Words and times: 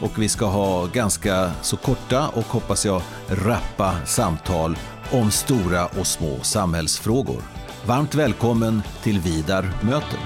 och 0.00 0.22
vi 0.22 0.28
ska 0.28 0.46
ha 0.46 0.86
ganska 0.86 1.50
så 1.62 1.76
korta 1.76 2.28
och 2.28 2.44
hoppas 2.44 2.86
jag 2.86 3.02
rappa 3.28 4.06
samtal 4.06 4.76
om 5.12 5.30
stora 5.30 5.86
och 5.86 6.06
små 6.06 6.40
samhällsfrågor. 6.42 7.42
Varmt 7.86 8.14
välkommen 8.14 8.82
till 9.02 9.20
Vidar 9.20 9.62
möter. 9.82 10.18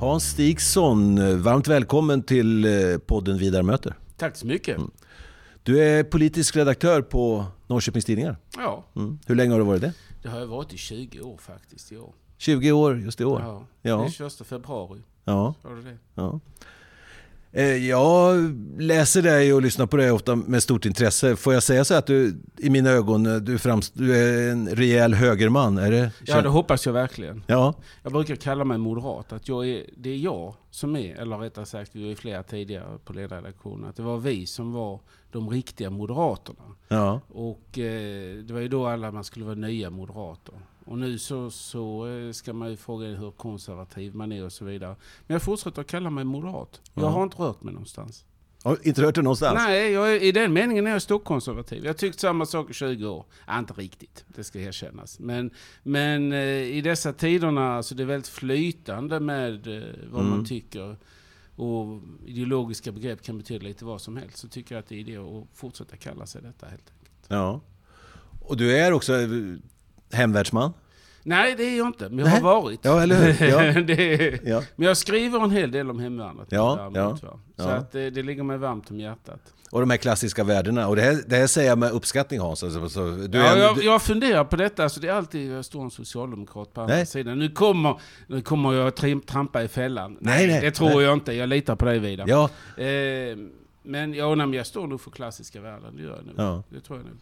Hans 0.00 0.30
Stigson, 0.30 1.16
varmt 1.42 1.68
välkommen 1.68 2.22
till 2.22 2.64
eh, 2.64 2.98
podden 3.06 3.38
Vidar 3.38 3.62
möter. 3.62 3.94
Tack 4.16 4.36
så 4.36 4.46
mycket. 4.46 4.76
Mm. 4.76 4.90
Du 5.62 5.84
är 5.84 6.04
politisk 6.04 6.56
redaktör 6.56 7.02
på 7.02 7.44
Norrköpings 7.66 8.04
Tidningar. 8.04 8.36
Ja. 8.56 8.84
Mm. 8.96 9.18
Hur 9.26 9.34
länge 9.34 9.52
har 9.52 9.58
du 9.58 9.64
varit 9.64 9.80
det? 9.80 9.92
Det 10.22 10.28
har 10.28 10.38
jag 10.38 10.46
varit 10.46 10.72
i 10.72 10.76
20 10.76 11.20
år 11.20 11.36
faktiskt 11.36 11.92
i 11.92 11.96
år. 11.96 12.14
20 12.38 12.72
år 12.72 12.98
just 12.98 13.20
i 13.20 13.24
år? 13.24 13.40
Ja. 13.40 13.66
ja. 13.82 13.96
Det 13.96 14.04
är 14.04 14.30
21 14.30 14.46
februari. 14.46 15.00
Ja. 15.24 15.54
Var 15.62 15.74
det 15.74 15.82
det? 15.82 15.98
ja. 16.14 16.40
Eh, 17.52 17.76
jag 17.88 18.36
läser 18.78 19.22
dig 19.22 19.54
och 19.54 19.62
lyssnar 19.62 19.86
på 19.86 19.96
dig 19.96 20.10
ofta 20.10 20.36
med 20.36 20.62
stort 20.62 20.86
intresse. 20.86 21.36
Får 21.36 21.54
jag 21.54 21.62
säga 21.62 21.84
så 21.84 21.94
att 21.94 22.06
du, 22.06 22.40
i 22.58 22.70
mina 22.70 22.90
ögon, 22.90 23.44
du, 23.44 23.58
framst, 23.58 23.92
du 23.94 24.16
är 24.16 24.52
en 24.52 24.68
rejäl 24.68 25.14
högerman? 25.14 25.78
Är 25.78 25.90
det? 25.90 26.10
Ja, 26.26 26.42
det 26.42 26.48
hoppas 26.48 26.86
jag 26.86 26.92
verkligen. 26.92 27.42
Ja. 27.46 27.74
Jag 28.02 28.12
brukar 28.12 28.36
kalla 28.36 28.64
mig 28.64 28.78
moderat. 28.78 29.32
Att 29.32 29.48
jag 29.48 29.68
är, 29.68 29.86
det 29.96 30.10
är 30.10 30.16
jag 30.16 30.54
som 30.70 30.96
är, 30.96 31.16
eller 31.16 31.38
rättare 31.38 31.66
sagt, 31.66 31.90
vi 31.94 32.08
var 32.08 32.14
flera 32.14 32.42
tidigare 32.42 32.98
på 33.04 33.12
ledarredaktionen, 33.12 33.90
att 33.90 33.96
det 33.96 34.02
var 34.02 34.18
vi 34.18 34.46
som 34.46 34.72
var 34.72 35.00
de 35.32 35.50
riktiga 35.50 35.90
moderaterna. 35.90 36.64
Ja. 36.88 37.20
Och 37.28 37.78
eh, 37.78 38.36
det 38.36 38.52
var 38.52 38.60
ju 38.60 38.68
då 38.68 38.86
alla 38.86 39.12
man 39.12 39.24
skulle 39.24 39.44
vara 39.44 39.54
nya 39.54 39.90
moderater. 39.90 40.54
Och 40.84 40.98
nu 40.98 41.18
så, 41.18 41.50
så 41.50 42.06
eh, 42.06 42.32
ska 42.32 42.52
man 42.52 42.70
ju 42.70 42.76
fråga 42.76 43.06
hur 43.06 43.30
konservativ 43.30 44.14
man 44.14 44.32
är 44.32 44.44
och 44.44 44.52
så 44.52 44.64
vidare. 44.64 44.96
Men 45.26 45.34
jag 45.34 45.42
fortsätter 45.42 45.80
att 45.80 45.86
kalla 45.86 46.10
mig 46.10 46.24
moderat. 46.24 46.80
Jag 46.94 47.08
har 47.08 47.22
inte 47.22 47.42
rört 47.42 47.62
mig 47.62 47.74
någonstans. 47.74 48.24
Har 48.62 48.78
inte 48.82 49.02
rört 49.02 49.14
dig 49.14 49.24
någonstans? 49.24 49.54
Nej, 49.54 49.92
jag, 49.92 50.22
i 50.22 50.32
den 50.32 50.52
meningen 50.52 50.86
är 50.86 50.90
jag 50.90 51.02
stockkonservativ. 51.02 51.84
Jag 51.84 51.88
har 51.88 51.98
tyckt 51.98 52.20
samma 52.20 52.46
sak 52.46 52.70
i 52.70 52.72
20 52.72 53.06
år. 53.06 53.24
Ja, 53.46 53.58
inte 53.58 53.72
riktigt, 53.72 54.24
det 54.28 54.44
ska 54.44 54.58
erkännas. 54.58 55.18
Men, 55.18 55.50
men 55.82 56.32
eh, 56.32 56.38
i 56.48 56.80
dessa 56.80 57.12
tiderna, 57.12 57.76
alltså 57.76 57.94
det 57.94 58.02
är 58.02 58.06
väldigt 58.06 58.28
flytande 58.28 59.20
med 59.20 59.66
vad 60.10 60.20
mm. 60.20 60.30
man 60.30 60.44
tycker. 60.44 60.96
Och 61.60 62.00
ideologiska 62.26 62.92
begrepp 62.92 63.22
kan 63.22 63.38
betyda 63.38 63.64
lite 63.64 63.84
vad 63.84 64.00
som 64.00 64.16
helst. 64.16 64.38
Så 64.38 64.48
tycker 64.48 64.74
jag 64.74 64.82
att 64.82 64.88
det 64.88 64.94
är 64.94 64.98
idé 64.98 65.16
att 65.16 65.58
fortsätta 65.58 65.96
kalla 65.96 66.26
sig 66.26 66.42
detta 66.42 66.66
helt 66.66 66.92
enkelt. 66.98 67.26
Ja. 67.28 67.60
Och 68.40 68.56
du 68.56 68.76
är 68.76 68.92
också 68.92 69.16
eh, 69.16 69.28
Hemvärnsman? 70.12 70.72
Nej, 71.22 71.54
det 71.56 71.64
är 71.64 71.78
jag 71.78 71.86
inte. 71.86 72.08
Men 72.08 72.18
jag 72.18 72.32
har 72.32 72.40
varit. 72.40 72.80
Ja, 72.82 73.02
eller 73.02 73.16
hur? 73.16 73.48
Ja. 73.48 73.60
är, 73.94 74.48
ja. 74.48 74.62
Men 74.76 74.88
jag 74.88 74.96
skriver 74.96 75.44
en 75.44 75.50
hel 75.50 75.70
del 75.70 75.90
om 75.90 75.98
hemvärnet. 75.98 76.46
Ja, 76.48 76.90
ja, 76.94 77.18
Så 77.56 77.68
att 77.68 77.92
det, 77.92 78.10
det, 78.10 78.22
ligger 78.22 78.42
mig 78.42 78.58
varmt 78.58 78.90
om 78.90 79.00
hjärtat. 79.00 79.40
Och 79.70 79.80
de 79.80 79.90
här 79.90 79.96
klassiska 79.96 80.44
värdena. 80.44 80.88
Och 80.88 80.96
det 80.96 81.02
här, 81.02 81.22
det 81.26 81.36
här 81.36 81.46
säger 81.46 81.68
jag 81.68 81.78
med 81.78 81.92
uppskattning 81.92 82.40
Hans. 82.40 82.62
Alltså, 82.62 82.88
så, 82.88 83.10
du 83.10 83.38
ja, 83.38 83.56
jag, 83.56 83.76
du... 83.76 83.82
jag 83.82 84.02
funderar 84.02 84.44
på 84.44 84.56
detta. 84.56 84.82
Alltså, 84.82 85.00
det 85.00 85.08
är 85.08 85.12
alltid, 85.12 85.50
jag 85.50 85.64
står 85.64 85.82
en 85.82 85.90
socialdemokrat 85.90 86.74
på 86.74 86.80
andra 86.80 86.94
nej. 86.94 87.06
sidan. 87.06 87.38
Nu 87.38 87.50
kommer, 87.50 88.00
nu 88.26 88.40
kommer 88.40 88.72
jag 88.72 88.88
att 88.88 89.26
trampa 89.26 89.62
i 89.62 89.68
fällan. 89.68 90.16
Nej, 90.20 90.46
nej 90.46 90.60
det 90.60 90.70
tror 90.70 90.88
nej. 90.88 91.02
jag 91.02 91.12
inte. 91.12 91.32
Jag 91.32 91.48
litar 91.48 91.76
på 91.76 91.84
dig 91.84 91.98
Vidar. 91.98 92.28
Ja. 92.28 92.50
Eh, 92.84 93.36
men 93.82 94.14
ja, 94.14 94.34
nej, 94.34 94.56
jag 94.56 94.66
står 94.66 94.86
nog 94.86 95.00
för 95.00 95.10
klassiska 95.10 95.60
värden. 95.60 95.96
Det 95.96 96.02
gör 96.02 96.16
jag 96.16 96.26
nog. 96.26 96.34
Ja. 96.36 96.62
Det 96.68 96.80
tror 96.80 96.98
jag 96.98 97.06
nog. 97.06 97.16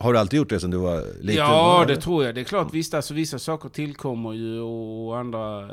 Har 0.00 0.12
du 0.12 0.18
alltid 0.18 0.36
gjort 0.36 0.48
det 0.48 0.60
sen 0.60 0.70
du 0.70 0.76
var 0.76 1.04
liten? 1.20 1.44
Ja, 1.44 1.84
det 1.88 1.96
tror 1.96 2.24
jag. 2.24 2.34
Det 2.34 2.40
är 2.40 2.44
klart, 2.44 2.74
visst, 2.74 2.94
alltså, 2.94 3.14
vissa 3.14 3.38
saker 3.38 3.68
tillkommer 3.68 4.32
ju 4.32 4.60
och 4.60 5.18
andra 5.18 5.64
eh, 5.64 5.70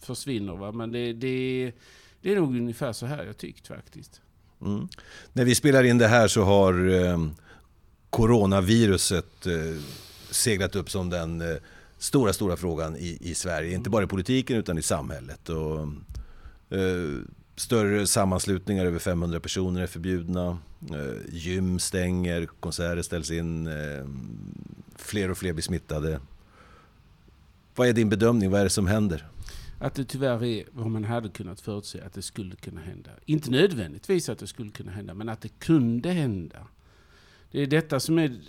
försvinner. 0.00 0.56
Va? 0.56 0.72
Men 0.72 0.92
det, 0.92 1.12
det, 1.12 1.72
det 2.20 2.32
är 2.32 2.36
nog 2.36 2.56
ungefär 2.56 2.92
så 2.92 3.06
här 3.06 3.24
jag 3.24 3.38
tyckt 3.38 3.66
faktiskt. 3.68 4.20
Mm. 4.62 4.88
När 5.32 5.44
vi 5.44 5.54
spelar 5.54 5.84
in 5.84 5.98
det 5.98 6.08
här 6.08 6.28
så 6.28 6.42
har 6.42 6.88
eh, 6.88 7.18
coronaviruset 8.10 9.46
eh, 9.46 9.82
seglat 10.30 10.76
upp 10.76 10.90
som 10.90 11.10
den 11.10 11.40
eh, 11.40 11.56
stora, 11.98 12.32
stora 12.32 12.56
frågan 12.56 12.96
i, 12.96 13.18
i 13.20 13.34
Sverige. 13.34 13.74
Inte 13.74 13.90
bara 13.90 14.04
i 14.04 14.06
politiken 14.06 14.56
utan 14.56 14.78
i 14.78 14.82
samhället. 14.82 15.48
Och, 15.48 15.80
eh, 16.78 17.08
större 17.56 18.06
sammanslutningar, 18.06 18.86
över 18.86 18.98
500 18.98 19.40
personer 19.40 19.80
är 19.80 19.86
förbjudna. 19.86 20.58
Eh, 20.90 21.34
gym 21.34 21.78
stänger, 21.78 22.46
konserter 22.46 23.02
ställs 23.02 23.30
in, 23.30 23.66
eh, 23.66 24.06
fler 24.96 25.30
och 25.30 25.38
fler 25.38 25.52
blir 25.52 25.62
smittade. 25.62 26.20
Vad 27.74 27.88
är 27.88 27.92
din 27.92 28.08
bedömning? 28.08 28.50
Vad 28.50 28.60
är 28.60 28.64
det 28.64 28.70
som 28.70 28.86
händer? 28.86 29.26
Att 29.78 29.94
det 29.94 30.04
tyvärr 30.04 30.44
är 30.44 30.64
vad 30.70 30.90
man 30.90 31.04
hade 31.04 31.28
kunnat 31.28 31.60
förutse 31.60 32.00
att 32.00 32.12
det 32.12 32.22
skulle 32.22 32.56
kunna 32.56 32.80
hända. 32.80 33.10
Inte 33.24 33.50
nödvändigtvis 33.50 34.28
att 34.28 34.38
det 34.38 34.46
skulle 34.46 34.70
kunna 34.70 34.92
hända, 34.92 35.14
men 35.14 35.28
att 35.28 35.40
det 35.40 35.58
kunde 35.58 36.10
hända. 36.10 36.66
Det 37.50 37.62
är 37.62 37.66
detta 37.66 38.00
som 38.00 38.18
är 38.18 38.40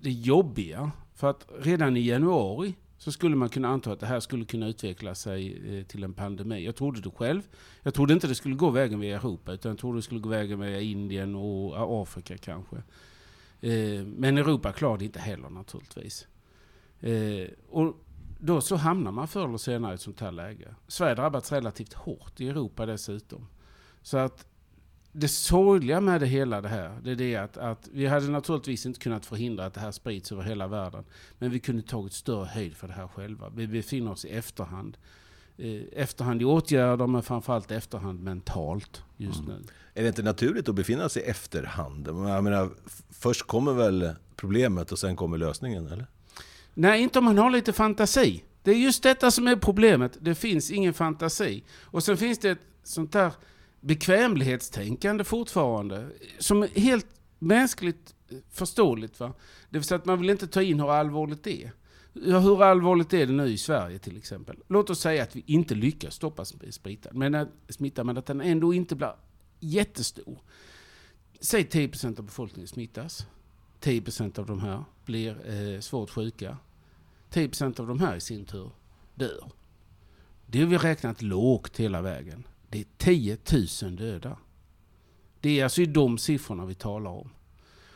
det 0.00 0.10
jobbiga. 0.10 0.90
För 1.14 1.30
att 1.30 1.46
redan 1.60 1.96
i 1.96 2.00
januari 2.00 2.74
så 3.02 3.12
skulle 3.12 3.36
man 3.36 3.48
kunna 3.48 3.68
anta 3.68 3.92
att 3.92 4.00
det 4.00 4.06
här 4.06 4.20
skulle 4.20 4.44
kunna 4.44 4.68
utveckla 4.68 5.14
sig 5.14 5.62
eh, 5.78 5.86
till 5.86 6.04
en 6.04 6.14
pandemi. 6.14 6.64
Jag 6.64 6.76
trodde 6.76 7.00
det 7.00 7.10
själv. 7.10 7.42
Jag 7.82 7.94
trodde 7.94 8.14
inte 8.14 8.26
det 8.26 8.34
skulle 8.34 8.54
gå 8.54 8.70
vägen 8.70 9.00
via 9.00 9.16
Europa, 9.16 9.52
utan 9.52 9.70
jag 9.70 9.78
trodde 9.78 9.98
det 9.98 10.02
skulle 10.02 10.20
gå 10.20 10.28
vägen 10.28 10.60
via 10.60 10.80
Indien 10.80 11.34
och 11.34 12.02
Afrika 12.02 12.38
kanske. 12.38 12.76
Eh, 13.60 14.04
men 14.04 14.38
Europa 14.38 14.72
klarade 14.72 15.04
inte 15.04 15.18
heller 15.20 15.50
naturligtvis. 15.50 16.26
Eh, 17.00 17.48
och 17.68 17.96
då 18.38 18.60
så 18.60 18.76
hamnar 18.76 19.12
man 19.12 19.28
förr 19.28 19.48
eller 19.48 19.58
senare 19.58 19.92
i 19.92 19.94
ett 19.94 20.00
sånt 20.00 20.20
här 20.20 20.32
läge. 20.32 20.74
Sverige 20.88 21.14
drabbats 21.14 21.52
relativt 21.52 21.92
hårt 21.92 22.40
i 22.40 22.48
Europa 22.48 22.86
dessutom. 22.86 23.48
Så 24.02 24.18
att 24.18 24.46
det 25.12 25.28
sorgliga 25.28 26.00
med 26.00 26.20
det 26.20 26.26
hela 26.26 26.60
det 26.60 26.68
här, 26.68 27.00
det 27.04 27.10
är 27.10 27.16
det 27.16 27.36
att, 27.36 27.56
att 27.56 27.88
vi 27.92 28.06
hade 28.06 28.28
naturligtvis 28.28 28.86
inte 28.86 29.00
kunnat 29.00 29.26
förhindra 29.26 29.66
att 29.66 29.74
det 29.74 29.80
här 29.80 29.90
sprids 29.90 30.32
över 30.32 30.42
hela 30.42 30.66
världen. 30.66 31.04
Men 31.38 31.50
vi 31.50 31.58
kunde 31.58 31.82
tagit 31.82 32.12
större 32.12 32.44
höjd 32.44 32.76
för 32.76 32.88
det 32.88 32.94
här 32.94 33.08
själva. 33.08 33.50
Vi 33.54 33.66
befinner 33.66 34.10
oss 34.10 34.24
i 34.24 34.28
efterhand. 34.28 34.96
Eh, 35.56 35.82
efterhand 35.92 36.42
i 36.42 36.44
åtgärder, 36.44 37.06
men 37.06 37.22
framförallt 37.22 37.70
efterhand 37.70 38.22
mentalt 38.22 39.02
just 39.16 39.40
mm. 39.40 39.52
nu. 39.52 39.62
Är 39.94 40.02
det 40.02 40.08
inte 40.08 40.22
naturligt 40.22 40.68
att 40.68 40.74
befinna 40.74 41.08
sig 41.08 41.22
i 41.22 41.26
efterhand? 41.26 42.08
Jag 42.08 42.44
menar, 42.44 42.70
först 43.10 43.46
kommer 43.46 43.72
väl 43.72 44.10
problemet 44.36 44.92
och 44.92 44.98
sen 44.98 45.16
kommer 45.16 45.38
lösningen, 45.38 45.86
eller? 45.86 46.06
Nej, 46.74 47.02
inte 47.02 47.18
om 47.18 47.24
man 47.24 47.38
har 47.38 47.50
lite 47.50 47.72
fantasi. 47.72 48.44
Det 48.62 48.70
är 48.70 48.76
just 48.76 49.02
detta 49.02 49.30
som 49.30 49.46
är 49.46 49.56
problemet. 49.56 50.18
Det 50.20 50.34
finns 50.34 50.70
ingen 50.70 50.94
fantasi. 50.94 51.64
Och 51.80 52.02
sen 52.02 52.16
finns 52.16 52.38
det 52.38 52.50
ett 52.50 52.66
sånt 52.82 53.12
där 53.12 53.32
bekvämlighetstänkande 53.82 55.24
fortfarande. 55.24 56.08
Som 56.38 56.62
är 56.62 56.68
helt 56.68 57.06
mänskligt 57.38 58.14
förståeligt. 58.50 59.20
Va? 59.20 59.32
Det 59.70 59.78
vill 59.78 59.84
säga 59.84 59.98
att 59.98 60.04
man 60.04 60.20
vill 60.20 60.30
inte 60.30 60.46
ta 60.46 60.62
in 60.62 60.80
hur 60.80 60.90
allvarligt 60.90 61.42
det 61.42 61.64
är. 61.64 61.72
Ja, 62.12 62.38
hur 62.38 62.62
allvarligt 62.62 63.12
är 63.12 63.26
det 63.26 63.32
nu 63.32 63.46
i 63.46 63.58
Sverige 63.58 63.98
till 63.98 64.16
exempel? 64.16 64.56
Låt 64.68 64.90
oss 64.90 65.00
säga 65.00 65.22
att 65.22 65.36
vi 65.36 65.44
inte 65.46 65.74
lyckas 65.74 66.14
stoppa 66.14 66.44
smittan, 66.44 67.18
men 67.18 67.34
att, 67.34 67.48
smittan, 67.68 68.06
men 68.06 68.18
att 68.18 68.26
den 68.26 68.40
ändå 68.40 68.74
inte 68.74 68.96
blir 68.96 69.14
jättestor. 69.60 70.38
Säg 71.40 71.62
10% 71.62 72.18
av 72.18 72.24
befolkningen 72.24 72.68
smittas. 72.68 73.26
10% 73.80 74.38
av 74.38 74.46
de 74.46 74.60
här 74.60 74.84
blir 75.04 75.50
eh, 75.50 75.80
svårt 75.80 76.10
sjuka. 76.10 76.56
10% 77.30 77.80
av 77.80 77.86
de 77.86 78.00
här 78.00 78.16
i 78.16 78.20
sin 78.20 78.44
tur 78.44 78.70
dör. 79.14 79.50
Det 80.46 80.60
har 80.60 80.66
vi 80.66 80.78
räknat 80.78 81.22
lågt 81.22 81.80
hela 81.80 82.02
vägen. 82.02 82.44
Det 82.72 82.80
är 82.80 82.84
10 82.98 83.36
000 83.82 83.96
döda. 83.96 84.36
Det 85.40 85.60
är 85.60 85.64
alltså 85.64 85.82
i 85.82 85.86
de 85.86 86.18
siffrorna 86.18 86.66
vi 86.66 86.74
talar 86.74 87.10
om. 87.10 87.30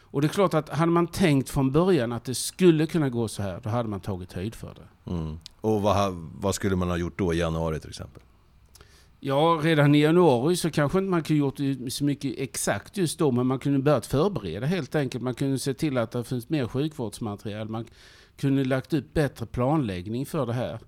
Och 0.00 0.20
det 0.20 0.26
är 0.26 0.28
klart 0.28 0.54
att 0.54 0.68
hade 0.68 0.92
man 0.92 1.06
tänkt 1.06 1.50
från 1.50 1.72
början 1.72 2.12
att 2.12 2.24
det 2.24 2.34
skulle 2.34 2.86
kunna 2.86 3.08
gå 3.08 3.28
så 3.28 3.42
här, 3.42 3.60
då 3.62 3.68
hade 3.68 3.88
man 3.88 4.00
tagit 4.00 4.32
höjd 4.32 4.54
för 4.54 4.74
det. 4.74 5.10
Mm. 5.10 5.38
Och 5.60 5.82
vad, 5.82 6.14
vad, 6.14 6.54
skulle 6.54 6.76
man 6.76 6.88
ha 6.88 6.96
gjort 6.96 7.18
då 7.18 7.34
i 7.34 7.38
januari 7.38 7.80
till 7.80 7.88
exempel? 7.88 8.22
Ja, 9.20 9.60
redan 9.62 9.94
i 9.94 10.00
januari 10.00 10.56
så 10.56 10.70
kanske 10.70 10.98
inte 10.98 11.10
man 11.10 11.22
kunde 11.22 11.38
gjort 11.38 11.92
så 11.92 12.04
mycket 12.04 12.34
exakt 12.38 12.96
just 12.96 13.18
då, 13.18 13.30
men 13.30 13.46
man 13.46 13.58
kunde 13.58 13.78
börjat 13.78 14.06
förbereda 14.06 14.66
helt 14.66 14.94
enkelt. 14.94 15.24
Man 15.24 15.34
kunde 15.34 15.58
se 15.58 15.74
till 15.74 15.98
att 15.98 16.10
det 16.10 16.24
finns 16.24 16.48
mer 16.48 16.66
sjukvårdsmaterial. 16.66 17.68
Man 17.68 17.86
kunde 18.36 18.64
lagt 18.64 18.92
upp 18.92 19.14
bättre 19.14 19.46
planläggning 19.46 20.26
för 20.26 20.46
det 20.46 20.52
här. 20.52 20.78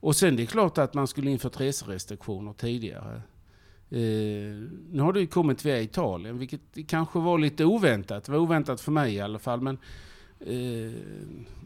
Och 0.00 0.16
sen 0.16 0.36
det 0.36 0.42
är 0.42 0.46
klart 0.46 0.78
att 0.78 0.94
man 0.94 1.06
skulle 1.06 1.30
infört 1.30 1.60
reserestriktioner 1.60 2.52
tidigare. 2.52 3.22
Eh, 3.90 4.00
nu 4.90 5.00
har 5.00 5.12
det 5.12 5.20
ju 5.20 5.26
kommit 5.26 5.64
via 5.64 5.80
Italien, 5.80 6.38
vilket 6.38 6.60
kanske 6.88 7.18
var 7.18 7.38
lite 7.38 7.64
oväntat. 7.64 8.24
Det 8.24 8.32
var 8.32 8.38
oväntat 8.38 8.80
för 8.80 8.92
mig 8.92 9.14
i 9.14 9.20
alla 9.20 9.38
fall. 9.38 9.60
Men 9.60 9.78
eh, 10.40 10.92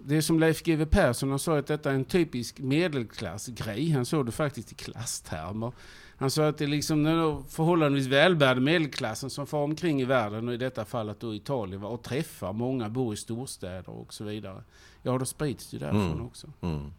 det 0.05 0.17
är 0.17 0.21
som 0.21 0.41
Leif 0.41 0.63
GW 0.63 0.87
Persson 0.87 1.31
har 1.31 1.39
sagt, 1.39 1.59
att 1.59 1.67
detta 1.67 1.91
är 1.91 1.95
en 1.95 2.05
typisk 2.05 2.59
medelklassgrej. 2.59 3.91
Han 3.91 4.07
såg 4.07 4.27
det 4.27 4.33
faktiskt 4.33 4.73
i 4.73 4.75
klasstermer. 4.75 5.73
Han 6.17 6.31
sa 6.31 6.49
att 6.49 6.59
det 6.59 6.65
är 6.65 6.69
liksom 6.69 7.03
den 7.03 7.45
förhållandevis 7.45 8.07
välbärgade 8.07 8.61
medelklassen 8.61 9.31
som 9.31 9.47
far 9.47 9.63
omkring 9.63 10.01
i 10.01 10.05
världen 10.05 10.49
och 10.49 10.55
i 10.55 10.57
detta 10.57 10.85
fallet 10.85 11.21
då 11.21 11.35
Italien 11.35 11.85
och 11.85 12.03
träffar 12.03 12.53
många, 12.53 12.89
bor 12.89 13.15
i 13.15 13.17
storstäder 13.17 13.91
och 13.91 14.15
så 14.15 14.25
vidare. 14.25 14.65
Ja, 15.03 15.19
då 15.19 15.25
sprids 15.25 15.75
ju 15.75 15.79
därifrån 15.79 16.13
mm. 16.13 16.27
också. 16.27 16.53
Mm. 16.61 16.93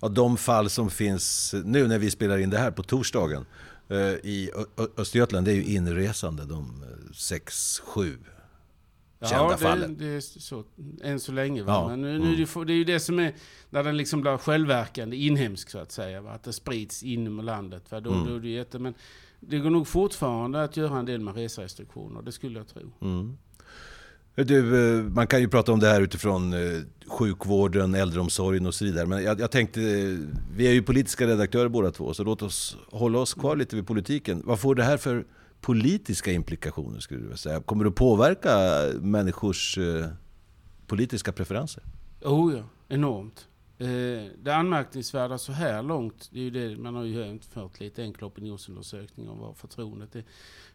Ja, 0.00 0.08
de 0.08 0.36
fall 0.36 0.70
som 0.70 0.90
finns 0.90 1.54
nu 1.64 1.88
när 1.88 1.98
vi 1.98 2.10
spelar 2.10 2.38
in 2.38 2.50
det 2.50 2.58
här 2.58 2.70
på 2.70 2.82
torsdagen 2.82 3.46
eh, 3.88 3.98
i 3.98 4.50
Östergötland, 4.96 5.46
det 5.46 5.52
är 5.52 5.54
ju 5.54 5.64
inresande, 5.64 6.44
de 6.44 6.82
eh, 6.82 7.12
sex, 7.12 7.80
sju 7.84 8.18
kända 9.20 9.44
ja, 9.44 9.50
det, 9.50 9.58
fallen. 9.58 9.96
det 9.98 10.06
är 10.06 10.20
så 10.20 10.64
än 11.02 11.20
så 11.20 11.32
länge. 11.32 11.62
Va? 11.62 11.72
Ja. 11.72 11.88
Men 11.88 12.00
nu, 12.00 12.18
nu, 12.18 12.34
mm. 12.34 12.66
det 12.66 12.72
är 12.72 12.76
ju 12.76 12.84
det 12.84 13.00
som 13.00 13.18
är, 13.18 13.34
när 13.70 13.84
den 13.84 13.96
liksom 13.96 14.20
blir 14.20 14.36
självverkande, 14.36 15.16
inhemsk 15.16 15.70
så 15.70 15.78
att 15.78 15.92
säga. 15.92 16.20
Va? 16.20 16.30
Att 16.30 16.42
det 16.42 16.52
sprids 16.52 17.02
inom 17.02 17.44
landet. 17.44 17.90
Va? 17.90 18.00
Då, 18.00 18.12
mm. 18.12 18.26
då 18.26 18.34
är 18.34 18.40
det 18.40 18.48
jätte, 18.48 18.78
men 18.78 18.94
det 19.40 19.58
går 19.58 19.70
nog 19.70 19.88
fortfarande 19.88 20.62
att 20.62 20.76
göra 20.76 20.98
en 20.98 21.06
del 21.06 21.20
med 21.20 21.34
reserestriktioner, 21.34 22.22
det 22.22 22.32
skulle 22.32 22.58
jag 22.58 22.68
tro. 22.68 22.92
Mm. 23.00 23.38
Du, 24.34 24.98
eh, 24.98 25.02
man 25.02 25.26
kan 25.26 25.40
ju 25.40 25.48
prata 25.48 25.72
om 25.72 25.80
det 25.80 25.86
här 25.86 26.00
utifrån 26.00 26.52
sjukvården, 27.16 27.94
äldreomsorgen 27.94 28.66
och 28.66 28.74
så 28.74 28.84
vidare. 28.84 29.06
Men 29.06 29.24
jag, 29.24 29.40
jag, 29.40 29.50
tänkte, 29.50 29.80
eh, 29.80 30.18
vi 30.56 30.68
är 30.68 30.72
ju 30.72 30.82
politiska 30.82 31.26
redaktörer 31.26 31.68
båda 31.68 31.90
två, 31.90 32.14
så 32.14 32.24
låt 32.24 32.42
oss 32.42 32.76
hålla 32.90 33.18
oss 33.18 33.34
kvar 33.34 33.56
lite 33.56 33.76
vid 33.76 33.86
politiken. 33.86 34.42
Vad 34.44 34.60
får 34.60 34.74
det 34.74 34.84
här 34.84 34.96
för 34.96 35.24
politiska 35.60 36.32
implikationer 36.32 37.00
skulle 37.00 37.30
du 37.30 37.36
säga? 37.36 37.60
Kommer 37.60 37.84
det 37.84 37.88
att 37.88 37.94
påverka 37.94 38.82
människors 39.00 39.78
eh, 39.78 40.06
politiska 40.86 41.32
preferenser? 41.32 41.82
Oh 42.22 42.54
ja, 42.54 42.62
enormt. 42.88 43.46
Eh, 43.78 44.24
det 44.42 44.54
anmärkningsvärda 44.54 45.38
så 45.38 45.52
här 45.52 45.82
långt, 45.82 46.28
det 46.32 46.38
är 46.38 46.44
ju 46.44 46.50
det, 46.50 46.76
man 46.76 46.94
har 46.94 47.04
ju 47.04 47.26
jämfört 47.26 47.80
lite 47.80 48.02
enkla 48.02 48.26
opinionsundersökningar 48.26 49.30
om 49.30 49.38
vad 49.38 49.56
förtroendet 49.56 50.16
är. 50.16 50.24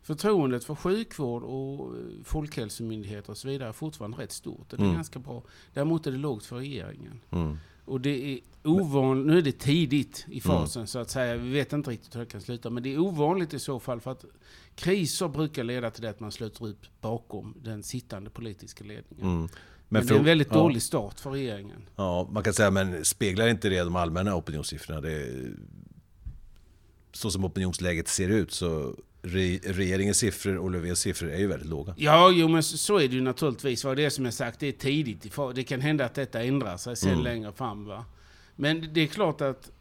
Förtroendet 0.01 0.63
för 0.63 0.75
sjukvård 0.75 1.43
och 1.43 1.95
eh, 1.95 2.03
folkhälsomyndigheter 2.23 3.29
och 3.31 3.37
så 3.37 3.47
vidare 3.47 3.69
är 3.69 3.73
fortfarande 3.73 4.17
rätt 4.17 4.31
stort. 4.31 4.69
Det 4.69 4.75
är 4.75 4.81
mm. 4.81 4.93
ganska 4.93 5.19
bra. 5.19 5.43
Däremot 5.73 6.07
är 6.07 6.11
det 6.11 6.17
lågt 6.17 6.45
för 6.45 6.55
regeringen. 6.55 7.21
Mm. 7.29 7.57
Och 7.85 8.01
det 8.01 8.33
är 8.33 8.39
ovanligt, 8.63 9.27
nu 9.27 9.37
är 9.37 9.41
det 9.41 9.59
tidigt 9.59 10.25
i 10.29 10.41
fasen 10.41 10.79
mm. 10.79 10.87
så 10.87 10.99
att 10.99 11.09
säga, 11.09 11.35
vi 11.35 11.49
vet 11.49 11.73
inte 11.73 11.89
riktigt 11.89 12.15
hur 12.15 12.19
det 12.19 12.25
kan 12.25 12.41
sluta. 12.41 12.69
Men 12.69 12.83
det 12.83 12.93
är 12.93 12.99
ovanligt 12.99 13.53
i 13.53 13.59
så 13.59 13.79
fall 13.79 14.01
för 14.01 14.11
att 14.11 14.25
kriser 14.75 15.27
brukar 15.27 15.63
leda 15.63 15.91
till 15.91 16.01
det 16.01 16.09
att 16.09 16.19
man 16.19 16.31
sluter 16.31 16.67
upp 16.67 16.85
bakom 17.01 17.53
den 17.63 17.83
sittande 17.83 18.29
politiska 18.29 18.83
ledningen. 18.83 19.49
Men, 19.93 19.99
men 19.99 20.07
det 20.07 20.13
är 20.13 20.19
en 20.19 20.25
väldigt 20.25 20.47
ja. 20.51 20.57
dålig 20.57 20.81
start 20.81 21.19
för 21.19 21.31
regeringen. 21.31 21.81
Ja, 21.95 22.29
man 22.31 22.43
kan 22.43 22.53
säga, 22.53 22.71
men 22.71 23.05
speglar 23.05 23.47
inte 23.47 23.69
det 23.69 23.79
de 23.79 23.95
allmänna 23.95 24.35
opinionssiffrorna? 24.35 25.01
Det, 25.01 25.27
så 27.11 27.31
som 27.31 27.45
opinionsläget 27.45 28.07
ser 28.07 28.29
ut 28.29 28.51
så 28.51 28.95
regeringens 29.23 30.17
siffror 30.17 30.57
och 30.57 30.71
Löfvens 30.71 30.99
siffror 30.99 31.31
är 31.31 31.37
ju 31.37 31.47
väldigt 31.47 31.69
låga. 31.69 31.93
Ja, 31.97 32.31
jo 32.31 32.47
men 32.47 32.63
så 32.63 32.97
är 32.97 33.07
det 33.07 33.15
ju 33.15 33.21
naturligtvis. 33.21 33.83
Vad 33.83 33.97
det 33.97 34.05
är 34.05 34.09
som 34.09 34.25
jag 34.25 34.33
sagt, 34.33 34.59
det 34.59 34.67
är 34.67 34.71
tidigt. 34.71 35.35
Det 35.55 35.63
kan 35.63 35.81
hända 35.81 36.05
att 36.05 36.13
detta 36.13 36.43
ändrar 36.43 36.77
sig 36.77 36.95
sen 36.95 37.11
mm. 37.11 37.23
längre 37.23 37.51
fram. 37.51 37.85
Va? 37.85 38.05
Men 38.55 38.93
det 38.93 39.01
är 39.01 39.07
klart 39.07 39.41
att 39.41 39.71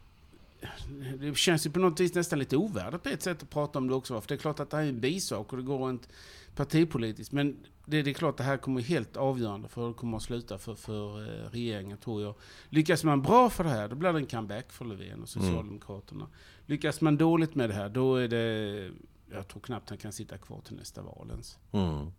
det 1.19 1.37
känns 1.37 1.65
ju 1.65 1.69
på 1.69 1.79
något 1.79 1.99
vis 1.99 2.13
nästan 2.13 2.39
lite 2.39 2.57
ovärdigt 2.57 3.03
på 3.03 3.09
ett 3.09 3.21
sätt 3.21 3.43
att 3.43 3.49
prata 3.49 3.79
om 3.79 3.87
det 3.87 3.95
också. 3.95 4.21
För 4.21 4.27
det 4.27 4.33
är 4.33 4.37
klart 4.37 4.59
att 4.59 4.69
det 4.69 4.77
här 4.77 4.83
är 4.83 4.89
en 4.89 4.99
bisak 4.99 5.51
och 5.51 5.57
det 5.57 5.63
går 5.63 5.87
rent 5.87 6.09
partipolitiskt. 6.55 7.33
Men 7.33 7.57
det, 7.85 8.01
det 8.01 8.09
är 8.09 8.13
klart 8.13 8.29
att 8.29 8.37
det 8.37 8.43
här 8.43 8.57
kommer 8.57 8.81
helt 8.81 9.17
avgörande 9.17 9.67
för 9.67 9.81
hur 9.81 9.87
det 9.87 9.93
kommer 9.93 10.17
att 10.17 10.23
sluta 10.23 10.57
för, 10.57 10.75
för 10.75 11.21
eh, 11.21 11.49
regeringen 11.51 11.97
tror 11.97 12.21
jag. 12.21 12.35
Lyckas 12.69 13.03
man 13.03 13.21
bra 13.21 13.49
för 13.49 13.63
det 13.63 13.69
här, 13.69 13.87
då 13.87 13.95
blir 13.95 14.13
det 14.13 14.19
en 14.19 14.25
comeback 14.25 14.71
för 14.71 14.85
Löfven 14.85 15.07
och 15.09 15.13
mm. 15.13 15.27
Socialdemokraterna. 15.27 16.23
Mm. 16.23 16.35
Lyckas 16.65 17.01
man 17.01 17.17
dåligt 17.17 17.55
med 17.55 17.69
det 17.69 17.73
här, 17.73 17.89
då 17.89 18.15
är 18.15 18.27
det 18.27 18.89
jag 19.33 19.47
tror 19.47 19.61
knappt 19.61 19.89
han 19.89 19.97
kan 19.97 20.13
sitta 20.13 20.37
kvar 20.37 20.61
till 20.61 20.75
nästa 20.75 21.01
val 21.01 21.27
ens. 21.29 21.57
Mm. 21.71 22.11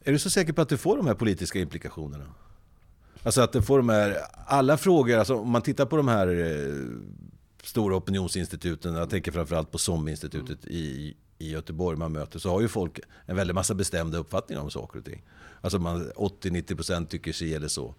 Är 0.00 0.12
du 0.12 0.18
så 0.18 0.30
säker 0.30 0.52
på 0.52 0.62
att 0.62 0.68
du 0.68 0.76
får 0.76 0.96
de 0.96 1.06
här 1.06 1.14
politiska 1.14 1.58
implikationerna? 1.58 2.34
Alltså 3.22 3.40
att 3.40 3.52
du 3.52 3.62
får 3.62 3.78
de 3.78 3.88
här, 3.88 4.16
alla 4.46 4.76
frågor, 4.76 5.18
alltså 5.18 5.34
om 5.34 5.50
man 5.50 5.62
tittar 5.62 5.86
på 5.86 5.96
de 5.96 6.08
här 6.08 6.28
eh, 6.28 6.84
stora 7.62 7.96
opinionsinstituten, 7.96 8.94
jag 8.94 9.10
tänker 9.10 9.32
framförallt 9.32 9.70
på 9.70 9.78
SOM-institutet 9.78 10.64
mm. 10.64 10.76
i, 10.76 11.16
i 11.38 11.50
Göteborg 11.50 11.98
man 11.98 12.12
möter, 12.12 12.38
så 12.38 12.50
har 12.50 12.60
ju 12.60 12.68
folk 12.68 13.00
en 13.26 13.36
väldig 13.36 13.54
massa 13.54 13.74
bestämda 13.74 14.18
uppfattningar 14.18 14.62
om 14.62 14.70
saker 14.70 14.98
och 14.98 15.04
ting. 15.04 15.22
Alltså 15.60 15.78
80-90% 15.78 17.06
tycker 17.06 17.32
sig 17.32 17.54
eller 17.54 17.68
så. 17.68 17.94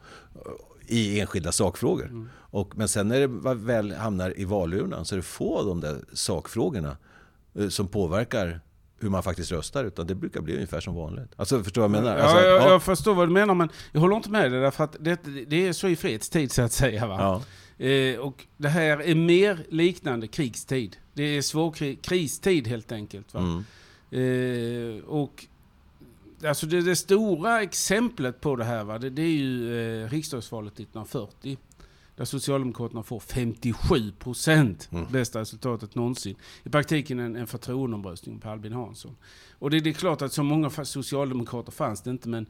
I 0.88 1.19
enskilda 1.19 1.51
sakfrågor. 1.51 2.06
Mm. 2.06 2.30
Och, 2.36 2.77
men 2.77 2.88
sen 2.88 3.07
när 3.07 3.19
det 3.19 3.53
väl 3.56 3.91
hamnar 3.91 4.39
i 4.39 4.45
valurnan 4.45 5.06
så 5.06 5.15
är 5.15 5.18
det 5.18 5.24
få 5.24 5.57
av 5.57 5.65
de 5.65 5.81
där 5.81 6.01
sakfrågorna 6.13 6.97
Eh, 7.59 7.69
som 7.69 7.88
påverkar 7.88 8.59
hur 9.01 9.09
man 9.09 9.24
faktiskt 9.24 9.51
röstar, 9.51 9.83
utan 9.83 10.07
det 10.07 10.15
brukar 10.15 10.42
bli 10.42 10.56
ungefär 10.56 10.80
som 10.80 10.95
vanligt. 10.95 11.31
Alltså, 11.35 11.63
förstår 11.63 11.81
vad 11.81 11.97
jag 11.97 12.03
menar? 12.03 12.18
Alltså, 12.18 12.38
ja, 12.38 12.45
jag, 12.45 12.71
jag, 12.71 12.83
förstår 12.83 13.13
vad 13.13 13.27
du 13.27 13.33
menar, 13.33 13.53
men 13.53 13.69
jag 13.92 14.01
håller 14.01 14.15
inte 14.15 14.30
med 14.30 14.51
dig, 14.51 14.62
därför 14.62 14.83
att 14.83 14.95
det, 15.00 15.19
det 15.47 15.68
är 15.68 15.74
så 15.74 15.88
i 15.88 15.95
fredstid 15.95 16.51
så 16.51 16.62
att 16.62 16.71
säga. 16.71 17.07
Va? 17.07 17.15
Ja. 17.19 17.42
Eh, 17.80 18.20
och 18.20 18.46
det 18.58 18.70
här 18.70 19.02
är 19.02 19.16
mer 19.16 19.66
liknande 19.70 20.28
krigstid. 20.28 20.98
Det 21.14 21.24
är 21.24 21.42
svår 21.42 21.96
kristid 21.96 22.68
helt 22.68 22.92
enkelt. 22.92 23.34
Va? 23.34 23.40
Mm. 23.40 23.64
Eh, 24.12 25.04
och 25.04 25.46
alltså 26.44 26.66
det, 26.66 26.81
det, 26.81 26.96
stora 26.96 27.62
exemplet 27.62 28.42
på 28.42 28.56
det 28.56 28.64
här, 28.64 28.84
va? 28.84 29.00
Det, 29.00 29.10
det 29.10 29.22
är 29.22 29.31
ju 29.31 29.74
eh, 30.04 30.10
riksdagsvalet 30.10 30.74
1940. 30.74 31.58
Där 32.16 32.26
Socialdemokraterna 32.26 33.04
får 33.04 33.20
57 33.20 34.12
procent. 34.12 34.90
Mm. 34.92 35.06
Bästa 35.12 35.40
resultatet 35.40 35.96
någonsin. 35.96 36.36
I 36.64 36.70
praktiken 36.70 37.20
en, 37.20 37.36
en 37.36 37.48
förtroendeomröstning 37.48 38.40
på 38.40 38.50
Albin 38.50 38.74
Hansson. 38.74 39.16
Och 39.60 39.70
det, 39.70 39.80
det 39.80 39.90
är 39.90 39.94
klart 39.94 40.22
att 40.22 40.34
så 40.34 40.44
många 40.44 40.70
socialdemokrater 40.70 41.72
fanns 41.72 42.02
det 42.02 42.10
inte, 42.10 42.30
men 42.30 42.46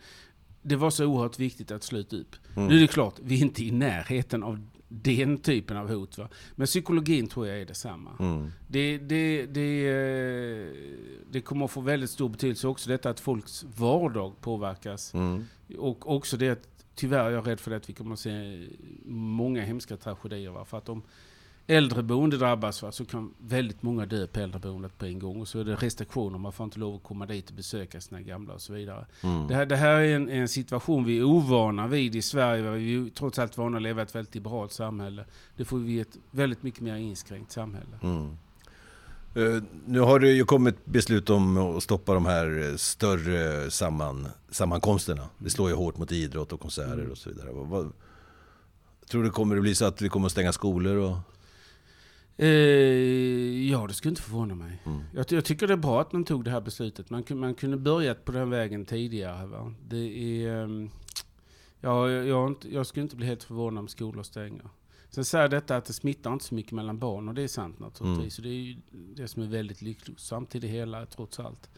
det 0.62 0.76
var 0.76 0.90
så 0.90 1.06
oerhört 1.06 1.40
viktigt 1.40 1.72
att 1.72 1.84
sluta 1.84 2.16
upp. 2.16 2.36
Mm. 2.56 2.68
Nu 2.68 2.76
är 2.76 2.80
det 2.80 2.88
klart, 2.88 3.16
vi 3.24 3.36
är 3.36 3.42
inte 3.42 3.64
i 3.64 3.72
närheten 3.72 4.44
av 4.44 4.60
den 4.90 5.38
typen 5.38 5.78
av 5.78 5.90
hot. 5.90 6.18
Va? 6.18 6.30
Men 6.56 6.68
psykologin 6.68 7.28
tror 7.28 7.48
jag 7.48 7.62
är 7.62 7.66
detsamma. 7.66 8.12
Mm. 8.20 8.52
Det, 8.68 8.98
det, 8.98 9.46
det, 9.46 9.88
eh, 9.88 10.68
det 11.32 11.42
kommer 11.42 11.66
att 11.66 11.72
få 11.72 11.82
väldigt 11.82 12.10
stor 12.10 12.30
betydelse 12.30 12.68
också 12.68 12.90
detta 12.90 13.10
att 13.10 13.20
folks 13.20 13.66
vardag 13.78 14.34
påverkas. 14.42 15.14
Mm. 15.14 15.46
Och 15.78 16.16
också 16.16 16.38
det 16.38 16.50
att 16.50 16.86
tyvärr 16.96 17.26
är 17.26 17.30
jag 17.30 17.48
rädd 17.48 17.60
för 17.60 17.72
det 17.72 17.78
att 17.78 17.90
vi 17.90 17.94
kommer 17.94 18.14
att 18.14 18.20
se 18.20 18.68
många 19.06 19.62
hemska 19.62 19.98
tragedier. 19.98 20.52
Va? 20.52 20.66
För 20.66 20.78
att 20.78 20.90
om 20.90 21.02
äldreboende 21.70 22.38
drabbas 22.38 22.84
va, 22.84 22.92
så 22.92 23.06
kan 23.06 23.34
väldigt 23.38 23.84
många 23.84 24.06
dö 24.06 24.28
på 24.28 24.40
äldreboendet 24.40 24.98
på 24.98 25.06
en 25.06 25.20
gång. 25.20 25.42
Och 25.42 25.48
så 25.48 25.60
är 25.60 25.64
det 25.64 25.76
restriktioner, 25.76 26.38
man 26.38 26.54
får 26.54 26.64
inte 26.64 26.80
lov 26.80 26.96
att 26.96 27.04
komma 27.04 27.26
dit 27.26 27.50
och 27.50 27.56
besöka 27.56 28.02
sina 28.02 28.22
gamla 28.22 28.54
och 28.54 28.62
så 28.62 28.74
vidare. 28.74 29.06
Mm. 29.24 29.48
Det, 29.48 29.56
här, 29.56 29.66
det 29.66 29.76
här 29.76 30.02
är 30.02 30.16
en, 30.16 30.30
en, 30.30 30.48
situation 30.48 31.06
vi 31.06 31.18
är 31.18 31.24
ovana 31.24 31.88
vid 31.88 32.16
i 32.16 32.22
Sverige. 32.22 32.72
Vi 32.72 32.96
är 32.96 33.10
trots 33.10 33.40
allt 33.40 33.58
vana 33.58 33.78
att 33.78 33.84
leva 33.84 34.02
i 34.02 34.04
ett 34.04 34.16
väldigt 34.16 34.36
liberalt 34.36 34.72
samhälle. 34.72 35.26
Det 35.58 35.66
får 35.66 35.78
vi 35.78 36.00
ett 36.00 36.18
väldigt 36.32 36.64
mycket 36.64 36.82
mer 36.82 36.96
inskränkt 36.96 37.52
samhälle. 37.52 38.00
Mm. 38.02 38.38
Uh, 39.38 39.64
nu 39.86 40.00
har 40.00 40.20
det 40.20 40.32
ju 40.32 40.46
kommit 40.46 40.86
beslut 40.86 41.30
om 41.30 41.58
att 41.58 41.84
stoppa 41.84 42.14
de 42.14 42.26
här 42.26 42.78
större 42.78 43.72
samman, 43.72 44.28
sammankomsterna. 44.50 45.30
Det 45.38 45.50
slår 45.50 45.70
ju 45.70 45.76
hårt 45.76 45.98
mot 45.98 46.12
idrott 46.12 46.54
och 46.54 46.60
konserter 46.60 46.94
mm. 46.94 47.12
och 47.12 47.18
så 47.18 47.30
vidare. 47.30 47.52
Vad, 47.52 47.68
vad, 47.68 47.92
tror 49.10 49.24
du 49.24 49.30
kommer 49.30 49.56
det 49.56 49.62
bli 49.62 49.76
så 49.76 49.86
att 49.86 50.02
vi 50.02 50.10
kommer 50.10 50.26
att 50.26 50.32
stänga 50.32 50.52
skolor? 50.52 50.96
Och... 50.96 51.18
Uh, 52.42 53.70
ja, 53.72 53.88
det 53.88 53.94
skulle 53.94 54.10
inte 54.10 54.22
förvåna 54.22 54.56
mig. 54.56 54.82
Mm. 54.86 55.02
Jag, 55.14 55.26
jag, 55.30 55.46
tycker 55.46 55.68
det 55.68 55.74
är 55.74 55.78
bra 55.78 56.02
att 56.02 56.12
man 56.12 56.24
tog 56.24 56.44
det 56.44 56.52
här 56.52 56.62
beslutet. 56.62 57.10
Man, 57.10 57.24
man 57.30 57.54
kunde 57.54 57.78
börjat 57.78 58.26
på 58.26 58.32
den 58.32 58.50
vägen 58.50 58.86
tidigare. 58.86 59.46
Va? 59.46 59.74
Det 59.88 60.44
är, 60.44 60.64
um, 60.64 60.90
ja, 61.82 62.10
jag, 62.10 62.28
jag, 62.28 62.56
jag 62.72 62.88
skulle 62.88 63.04
inte 63.04 63.16
bli 63.16 63.26
helt 63.26 63.44
förvånad 63.44 63.82
om 63.82 63.88
skolor 63.88 64.24
stänger. 64.24 64.70
Sen 65.10 65.26
säger 65.26 65.48
detta 65.48 65.78
att 65.78 65.86
det 65.86 65.94
smittar 65.94 66.34
inte 66.34 66.46
så 66.46 66.56
mycket 66.56 66.72
mellan 66.72 67.00
barn 67.00 67.28
och 67.28 67.34
det 67.34 67.42
är 67.42 67.48
sant 67.48 67.80
naturligtvis. 67.80 68.40
Mm. 68.40 68.50
Det 68.50 68.56
är 68.56 68.62
ju 68.62 68.78
det 68.92 69.28
som 69.28 69.44
är 69.44 69.48
väldigt 69.48 69.82
lyckosamt 69.82 70.56
i 70.56 70.60
det 70.60 70.68
hela 70.68 71.06
trots 71.06 71.40
allt. 71.40 71.70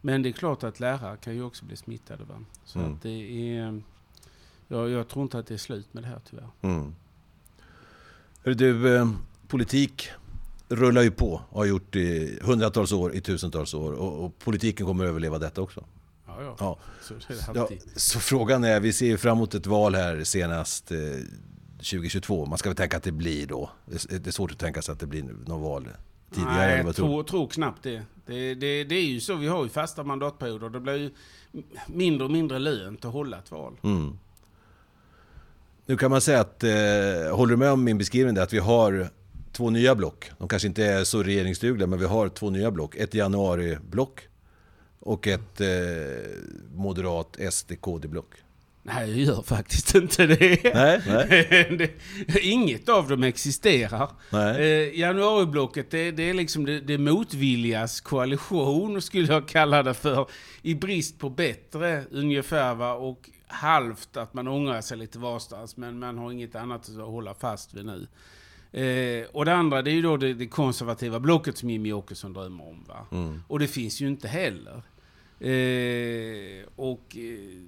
Men 0.00 0.22
det 0.22 0.28
är 0.28 0.32
klart 0.32 0.64
att 0.64 0.80
lärare 0.80 1.16
kan 1.16 1.34
ju 1.34 1.42
också 1.42 1.64
bli 1.64 1.76
smittade. 1.76 2.24
Va? 2.24 2.44
Så 2.64 2.78
mm. 2.78 2.94
att 2.94 3.02
det 3.02 3.56
är... 3.56 3.82
Jag, 4.68 4.90
jag, 4.90 5.08
tror 5.08 5.22
inte 5.22 5.38
att 5.38 5.46
det 5.46 5.54
är 5.54 5.58
slut 5.58 5.94
med 5.94 6.02
det 6.02 6.08
här 6.08 6.20
tyvärr. 6.30 6.48
Mm. 6.60 6.94
Du, 8.42 8.96
eh, 8.96 9.10
politik 9.48 10.08
rullar 10.68 11.02
ju 11.02 11.10
på 11.10 11.42
och 11.50 11.58
har 11.58 11.66
gjort 11.66 11.96
i 11.96 12.38
hundratals 12.42 12.92
år, 12.92 13.14
i 13.14 13.20
tusentals 13.20 13.74
år. 13.74 13.92
Och, 13.92 14.24
och 14.24 14.38
politiken 14.38 14.86
kommer 14.86 15.04
att 15.04 15.08
överleva 15.08 15.38
detta 15.38 15.60
också. 15.62 15.84
Ja, 16.26 16.42
ja. 16.42 16.56
Ja. 16.58 16.78
Så, 17.02 17.14
Ja, 17.54 17.68
så 17.96 18.20
frågan 18.20 18.64
är, 18.64 18.80
vi 18.80 18.92
ser 18.92 19.06
ju 19.06 19.16
fram 19.16 19.36
emot 19.36 19.54
ett 19.54 19.66
val 19.66 19.94
här 19.94 20.24
senast 20.24 20.92
eh, 20.92 20.98
2022. 21.76 22.46
Man 22.46 22.58
ska 22.58 22.68
väl 22.68 22.76
tänka 22.76 22.96
att 22.96 23.02
det 23.02 23.12
blir 23.12 23.46
då. 23.46 23.70
Det 23.86 24.26
är- 24.26 24.30
svårt 24.30 24.50
att 24.50 24.58
tänka 24.58 24.82
sig 24.82 24.92
att 24.92 25.00
det 25.00 25.06
blir 25.06 25.22
något 25.22 25.62
val 25.62 25.88
tidigare. 26.34 26.54
Nej, 26.56 26.82
jag 26.86 26.96
tror, 26.96 27.22
tror 27.22 27.48
knappt 27.48 27.82
det. 27.82 28.02
Det, 28.26 28.54
det. 28.54 28.84
det 28.84 28.94
är 28.94 29.06
ju 29.06 29.20
så, 29.20 29.34
vi 29.34 29.46
har 29.48 29.62
ju 29.64 29.68
fasta 29.68 30.02
mandatperioder. 30.04 30.68
Det 30.68 30.80
blir 30.80 30.94
ju 30.96 31.10
mindre 31.86 32.24
och 32.24 32.30
mindre 32.30 32.58
lönt 32.58 33.04
att 33.04 33.12
hålla 33.12 33.38
ett 33.38 33.50
val. 33.50 33.76
Mm. 33.82 34.18
Nu 35.86 35.96
kan 35.96 36.10
man 36.10 36.20
säga 36.20 36.40
att, 36.40 36.64
eh, 36.64 36.70
håller 37.36 37.50
du 37.50 37.56
med 37.56 37.70
om 37.72 37.84
min 37.84 37.98
beskrivning 37.98 38.34
där, 38.34 38.42
att 38.42 38.52
vi 38.52 38.58
har 38.58 39.10
två 39.58 39.70
nya 39.70 39.94
block. 39.94 40.30
De 40.38 40.48
kanske 40.48 40.68
inte 40.68 40.84
är 40.84 41.04
så 41.04 41.22
regeringsdugliga, 41.22 41.86
men 41.86 41.98
vi 41.98 42.06
har 42.06 42.28
två 42.28 42.50
nya 42.50 42.70
block. 42.70 42.96
Ett 42.96 43.14
januari-block 43.14 44.20
och 45.00 45.26
ett 45.26 45.60
eh, 45.60 45.68
moderat 46.74 47.36
SD-KD-block. 47.52 48.34
Nej, 48.82 49.10
jag 49.10 49.18
gör 49.18 49.42
faktiskt 49.42 49.94
inte 49.94 50.26
det. 50.26 50.74
Nej, 50.74 51.00
nej. 51.06 51.96
inget 52.42 52.88
av 52.88 53.08
dem 53.08 53.22
existerar. 53.22 54.10
Eh, 54.32 54.98
januariblocket, 54.98 55.90
det, 55.90 56.10
det 56.10 56.30
är 56.30 56.34
liksom 56.34 56.64
det, 56.64 56.80
det 56.80 56.98
motviljas 56.98 58.00
koalition, 58.00 59.02
skulle 59.02 59.32
jag 59.32 59.48
kalla 59.48 59.82
det 59.82 59.94
för. 59.94 60.26
I 60.62 60.74
brist 60.74 61.18
på 61.18 61.30
bättre, 61.30 62.04
ungefär. 62.10 62.74
Va? 62.74 62.94
Och 62.94 63.30
halvt 63.46 64.16
att 64.16 64.34
man 64.34 64.48
ångrar 64.48 64.80
sig 64.80 64.98
lite 64.98 65.18
varstans, 65.18 65.76
men 65.76 65.98
man 65.98 66.18
har 66.18 66.32
inget 66.32 66.54
annat 66.54 66.88
att 66.88 66.96
hålla 66.96 67.34
fast 67.34 67.74
vid 67.74 67.86
nu. 67.86 68.06
Eh, 68.72 69.26
och 69.32 69.44
det 69.44 69.54
andra, 69.54 69.82
det 69.82 69.90
är 69.90 69.94
ju 69.94 70.02
då 70.02 70.16
det, 70.16 70.34
det 70.34 70.46
konservativa 70.46 71.20
blocket 71.20 71.58
som 71.58 71.70
Jimmy 71.70 71.92
Åkesson 71.92 72.32
drömmer 72.32 72.68
om. 72.68 72.84
Va? 72.88 73.06
Mm. 73.12 73.42
Och 73.48 73.58
det 73.58 73.68
finns 73.68 74.00
ju 74.00 74.08
inte 74.08 74.28
heller. 74.28 74.82
Eh, 75.40 76.66
och 76.76 77.16
eh, 77.16 77.62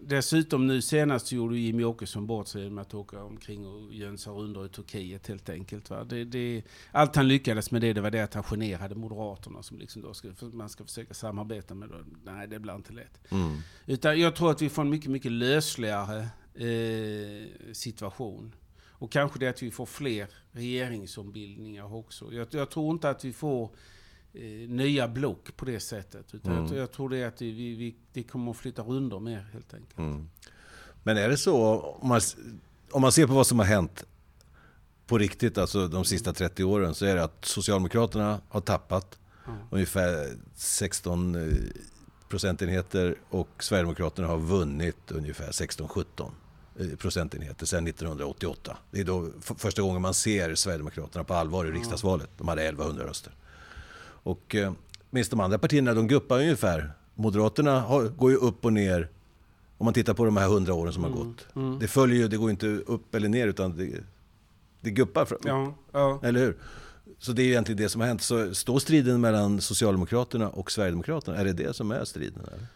dessutom 0.00 0.66
nu 0.66 0.82
senast 0.82 1.32
gjorde 1.32 1.58
Jimmy 1.58 1.84
Åkesson 1.84 2.26
bort 2.26 2.48
sig 2.48 2.70
med 2.70 2.82
att 2.82 2.94
åka 2.94 3.22
omkring 3.22 3.66
och 3.66 3.94
jönsa 3.94 4.30
rundor 4.30 4.66
i 4.66 4.68
Turkiet 4.68 5.26
helt 5.26 5.48
enkelt. 5.48 5.90
Va? 5.90 6.04
Det, 6.04 6.24
det, 6.24 6.62
allt 6.92 7.16
han 7.16 7.28
lyckades 7.28 7.70
med 7.70 7.80
det, 7.80 7.92
det 7.92 8.00
var 8.00 8.10
det 8.10 8.20
att 8.20 8.34
han 8.34 8.42
generade 8.42 8.94
Moderaterna 8.94 9.62
som 9.62 9.78
liksom 9.78 10.02
då 10.02 10.14
ska, 10.14 10.34
för 10.34 10.46
man 10.46 10.68
ska 10.68 10.84
försöka 10.84 11.14
samarbeta 11.14 11.74
med 11.74 11.88
dem. 11.88 12.18
Nej, 12.24 12.48
det 12.48 12.58
blir 12.58 12.74
inte 12.74 12.92
lätt. 12.92 13.32
Mm. 13.32 13.56
Utan 13.86 14.20
jag 14.20 14.36
tror 14.36 14.50
att 14.50 14.62
vi 14.62 14.68
får 14.68 14.82
en 14.82 14.90
mycket, 14.90 15.10
mycket 15.10 15.32
lösligare 15.32 16.28
eh, 16.54 17.72
situation. 17.72 18.52
Och 18.98 19.12
kanske 19.12 19.38
det 19.38 19.48
att 19.48 19.62
vi 19.62 19.70
får 19.70 19.86
fler 19.86 20.26
regeringsombildningar 20.52 21.94
också. 21.94 22.32
Jag, 22.32 22.46
jag 22.50 22.70
tror 22.70 22.90
inte 22.92 23.10
att 23.10 23.24
vi 23.24 23.32
får 23.32 23.70
eh, 24.32 24.42
nya 24.68 25.08
block 25.08 25.56
på 25.56 25.64
det 25.64 25.80
sättet. 25.80 26.34
Utan 26.34 26.52
Mm. 26.52 26.66
jag, 26.66 26.76
jag 26.76 26.92
tror 26.92 27.08
det 27.08 27.24
att 27.24 27.42
vi, 27.42 27.50
vi, 27.52 27.96
vi 28.12 28.22
kommer 28.22 28.50
att 28.50 28.56
flytta 28.56 28.82
rundor 28.82 29.20
mer 29.20 29.46
helt 29.52 29.74
enkelt. 29.74 29.98
Mm. 29.98 30.28
Men 31.02 31.16
är 31.16 31.28
det 31.28 31.36
så, 31.36 31.80
om 31.80 32.08
man, 32.08 32.20
om 32.90 33.02
man 33.02 33.12
ser 33.12 33.26
på 33.26 33.32
vad 33.32 33.46
som 33.46 33.58
har 33.58 33.66
hänt 33.66 34.04
på 35.06 35.18
riktigt, 35.18 35.58
alltså 35.58 35.88
de 35.88 36.04
sista 36.04 36.32
30 36.32 36.64
åren, 36.64 36.94
så 36.94 37.06
är 37.06 37.14
det 37.16 37.24
att 37.24 37.44
Socialdemokraterna 37.44 38.40
har 38.48 38.60
tappat 38.60 39.18
Ja. 39.46 39.52
ungefär 39.70 40.36
16 40.54 41.34
eh, 41.34 41.54
procentenheter 42.28 43.16
och 43.30 43.48
Sverigedemokraterna 43.64 44.28
har 44.28 44.38
vunnit 44.38 45.10
ungefär 45.10 45.46
16-17 45.50 46.04
eh, 46.20 46.26
procentenheter 46.98 47.66
sedan 47.66 47.86
1988. 47.86 48.76
Det 48.90 49.00
är 49.00 49.04
då 49.04 49.30
första 49.40 49.82
gången 49.82 50.02
man 50.02 50.14
ser 50.14 50.54
Sverigedemokraterna 50.54 51.24
på 51.24 51.34
allvar 51.34 51.64
i 51.64 51.70
riksdagsvalet. 51.70 52.30
De 52.38 52.48
hade 52.48 52.62
1100 52.62 53.04
röster. 53.06 53.32
Och 54.00 54.54
eh, 54.54 54.72
minst 55.10 55.30
de 55.30 55.40
andra 55.40 55.58
partierna, 55.58 55.94
de 55.94 56.08
guppar 56.08 56.38
ungefär. 56.38 56.90
Moderaterna 57.14 57.80
har, 57.80 58.04
går 58.04 58.30
ju 58.30 58.36
upp 58.36 58.64
och 58.64 58.72
ner 58.72 59.08
om 59.78 59.84
man 59.84 59.94
tittar 59.94 60.14
på 60.14 60.24
de 60.24 60.36
här 60.36 60.46
100 60.46 60.74
åren 60.74 60.92
som 60.92 61.04
har 61.04 61.10
gått. 61.10 61.46
Mm. 61.56 61.78
Det 61.78 61.88
följer 61.88 62.16
ju, 62.18 62.28
det 62.28 62.36
går 62.36 62.50
inte 62.50 62.66
upp 62.66 63.14
eller 63.14 63.28
ner 63.28 63.48
utan 63.48 63.76
det, 63.76 64.04
det 64.80 64.90
guppar. 64.90 65.24
Fram, 65.24 65.38
Ja, 65.44 65.74
ja. 65.92 66.20
Eller 66.22 66.40
hur? 66.40 66.56
Så 67.18 67.32
det 67.32 67.42
är 67.42 67.46
egentligen 67.46 67.76
det 67.82 67.88
som 67.88 68.00
har 68.00 68.08
hänt. 68.08 68.22
Så 68.22 68.54
står 68.54 68.78
striden 68.78 69.20
mellan 69.20 69.60
Socialdemokraterna 69.60 70.48
och 70.48 70.70
Sverigedemokraterna? 70.72 71.36
Är 71.36 71.44
det 71.44 71.52
det 71.52 71.76
som 71.76 71.90
är 71.90 72.04
striden? 72.04 72.40
Eller? 72.40 72.66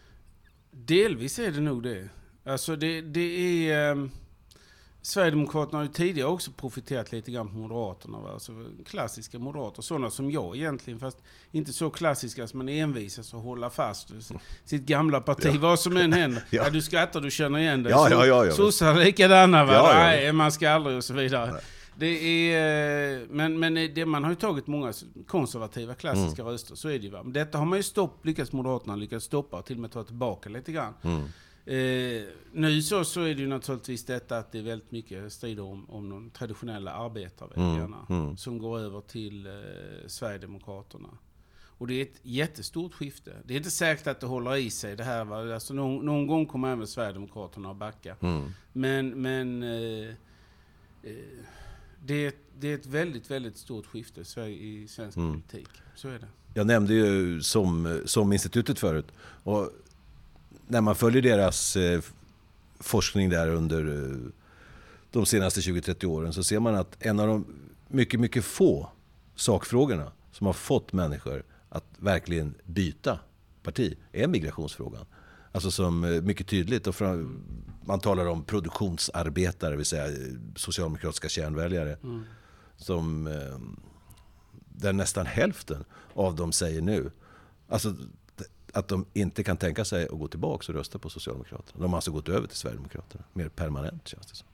Delvis 0.71 1.39
är 1.39 1.51
det 1.51 1.61
nog 1.61 1.83
det. 1.83 2.09
Alltså 2.45 2.77
det, 2.77 3.01
det 3.01 3.71
är... 3.71 3.91
ehm, 3.93 4.11
Sverigedemokraterna 5.05 5.79
har 5.79 5.83
ju 5.85 5.91
tidigare 5.93 6.29
också 6.29 6.51
profiterat 6.51 7.13
lite 7.13 7.31
grann 7.31 7.49
på 7.49 7.55
Moderaterna. 7.55 8.19
Va? 8.21 8.31
Alltså 8.33 8.53
klassiska 8.87 9.39
moderater, 9.39 9.83
sådana 9.83 10.11
som 10.11 10.31
jag 10.31 10.57
egentligen, 10.57 11.01
fast 11.01 11.19
inte 11.51 11.73
så 11.73 11.91
klassiska 11.91 12.47
som 12.47 12.59
man 12.59 12.69
envisas 12.69 13.35
att 13.35 13.43
hålla 13.43 13.71
fast 13.71 14.11
vid 14.11 14.25
sitt 14.65 14.83
gamla 14.83 15.21
parti, 15.21 15.51
Ja. 15.55 15.61
vad 15.61 15.81
som 15.81 15.97
än 15.97 16.13
händer. 16.13 16.43
Ja. 16.51 16.63
Ja. 16.65 16.71
du 16.71 16.83
skrattar, 16.83 17.21
du 17.21 17.31
känner 17.31 17.59
igen 17.59 17.83
dig. 17.83 17.93
Ja, 17.93 18.07
Så- 18.09 18.13
ja, 18.15 18.27
ja, 18.27 18.47
ja. 18.47 18.53
Sossar 18.53 18.95
likadana 18.95 19.65
va? 19.65 19.73
Ja. 19.73 19.93
Nej, 19.95 20.33
man 20.33 20.53
ska 20.53 20.71
aldrig 20.71 20.97
och 20.97 21.05
så 21.05 21.15
vidare. 21.15 21.53
Nej. 21.53 21.63
Det 21.97 22.07
är, 22.55 23.13
eh, 23.21 23.27
men 23.31 23.59
men 23.59 23.75
det, 23.75 24.07
man 24.07 24.25
har 24.25 24.31
ju 24.31 24.37
tagit 24.37 24.67
många 24.67 24.93
konservativa 25.27 25.95
klassiska 25.95 26.43
Mm. 26.43 26.53
röster, 26.53 26.75
så 26.75 26.89
är 26.89 26.93
det 26.99 27.05
ju. 27.05 27.11
Va? 27.11 27.23
Men 27.23 27.33
detta 27.33 27.59
har 27.59 27.65
man 27.67 27.79
ju 27.79 27.83
stopp, 27.83 28.27
lyckats 28.27 28.53
Moderaterna 28.53 28.97
lyckats 28.97 29.25
stoppa 29.25 29.59
och 29.59 29.65
till 29.67 29.77
och 29.77 29.81
med 29.83 29.91
ta 29.93 30.05
tillbaka 30.05 30.49
lite 30.49 30.73
grann. 30.73 30.95
Mm. 31.03 31.23
Eh, 31.67 32.23
nu 32.53 32.83
så, 32.83 33.05
så 33.05 33.21
är 33.21 33.35
det 33.35 33.41
ju 33.41 33.49
naturligtvis 33.49 34.05
detta 34.05 34.39
att 34.39 34.53
det 34.53 34.59
är 34.59 34.63
väldigt 34.63 34.91
mycket 34.91 35.33
strider 35.33 35.63
om, 35.63 35.91
om 35.91 36.09
de 36.11 36.31
traditionella 36.31 36.93
arbetarväljarna 36.93 38.07
Mm, 38.09 38.23
mm. 38.23 38.37
som 38.37 38.59
går 38.59 38.79
över 38.79 39.01
till 39.01 39.47
eh, 39.47 39.53
Sverigedemokraterna. 40.07 41.09
Och 41.79 41.87
det 41.89 41.95
är 41.95 42.03
ett 42.03 42.21
jättestort 42.23 42.95
skifte. 42.95 43.37
Det 43.45 43.55
är 43.55 43.59
inte 43.59 43.71
säkert 43.71 44.07
att 44.07 44.21
det 44.21 44.27
håller 44.27 44.57
i 44.57 44.71
sig 44.71 44.97
det 44.97 45.05
här. 45.05 45.25
Va? 45.25 45.55
Alltså 45.55 45.75
någon, 45.75 46.07
någon 46.07 46.27
gång 46.27 46.47
kommer 46.47 46.73
även 46.73 46.87
Sverigedemokraterna 46.87 47.71
att 47.71 47.77
backa. 47.77 48.17
Mm. 48.21 48.49
Men, 48.73 49.09
men 49.23 49.63
eh, 49.63 50.09
eh, 51.03 51.15
det, 52.05 52.27
är, 52.27 52.33
det 52.59 52.69
är 52.69 52.75
ett 52.75 52.87
väldigt, 52.87 53.31
väldigt 53.31 53.57
stort 53.57 53.87
skifte 53.87 54.21
i 54.41 54.87
svensk 54.89 55.17
Mm. 55.17 55.33
politik. 55.33 55.69
Så 55.95 56.09
är 56.09 56.19
det. 56.19 56.29
Jag 56.55 56.67
nämnde 56.67 56.95
ju 56.95 57.41
som, 57.43 58.03
som 58.05 58.33
institutet 58.33 58.79
förut. 58.79 59.07
Och 59.45 59.71
när 60.69 60.81
man 60.81 60.95
följer 60.95 61.23
deras 61.23 61.77
eh, 61.77 62.01
forskning 62.81 63.31
där 63.31 63.49
under 63.49 64.11
eh, 64.11 64.17
de 65.11 65.27
senaste 65.27 65.61
20-30 65.61 66.05
åren 66.05 66.33
så 66.33 66.45
ser 66.45 66.61
man 66.61 66.75
att 66.75 66.97
en 66.99 67.21
av 67.21 67.27
de 67.27 67.47
mycket, 67.89 68.21
mycket 68.21 68.45
få 68.45 68.89
sakfrågorna 69.35 70.13
som 70.33 70.47
har 70.47 70.55
fått 70.55 70.93
människor 70.93 71.45
att 71.69 71.85
verkligen 71.99 72.55
byta 72.65 73.19
parti 73.63 73.97
är 74.13 74.27
migrationsfrågan. 74.27 75.07
Alltså 75.53 75.71
som 75.71 76.05
eh, 76.05 76.23
mycket 76.23 76.49
tydligt, 76.49 76.87
och 76.87 76.97
fram, 76.97 77.43
man 77.85 78.01
talar 78.01 78.27
om 78.27 78.45
produktionsarbetare, 78.45 79.71
det 79.71 79.77
vill 79.77 79.87
säga 79.87 80.07
socialdemokratiska 80.57 81.29
kärnväljare. 81.29 81.97
Mm. 82.03 82.25
Som, 82.77 83.25
där 84.69 84.93
nästan 84.93 85.27
hälften 85.27 85.85
av 86.15 86.37
dem 86.37 86.53
säger 86.53 86.83
nu, 86.83 87.11
alltså 87.69 87.95
att 88.73 88.89
de 88.89 89.07
inte 89.13 89.43
kan 89.43 89.57
tänka 89.57 89.85
sig 89.85 90.05
att 90.05 90.19
gå 90.19 90.29
tillbaka 90.29 90.73
och 90.73 90.79
rösta 90.79 90.99
på 90.99 91.11
Socialdemokraterna. 91.11 91.83
De 91.83 91.91
har 91.91 91.97
alltså 91.97 92.11
gått 92.11 92.29
över 92.29 92.47
till 92.47 92.57
Sverigedemokraterna, 92.57 93.25
mer 93.33 93.49
permanent 93.49 94.09
känns 94.09 94.27
det 94.27 94.35
som. 94.35 94.49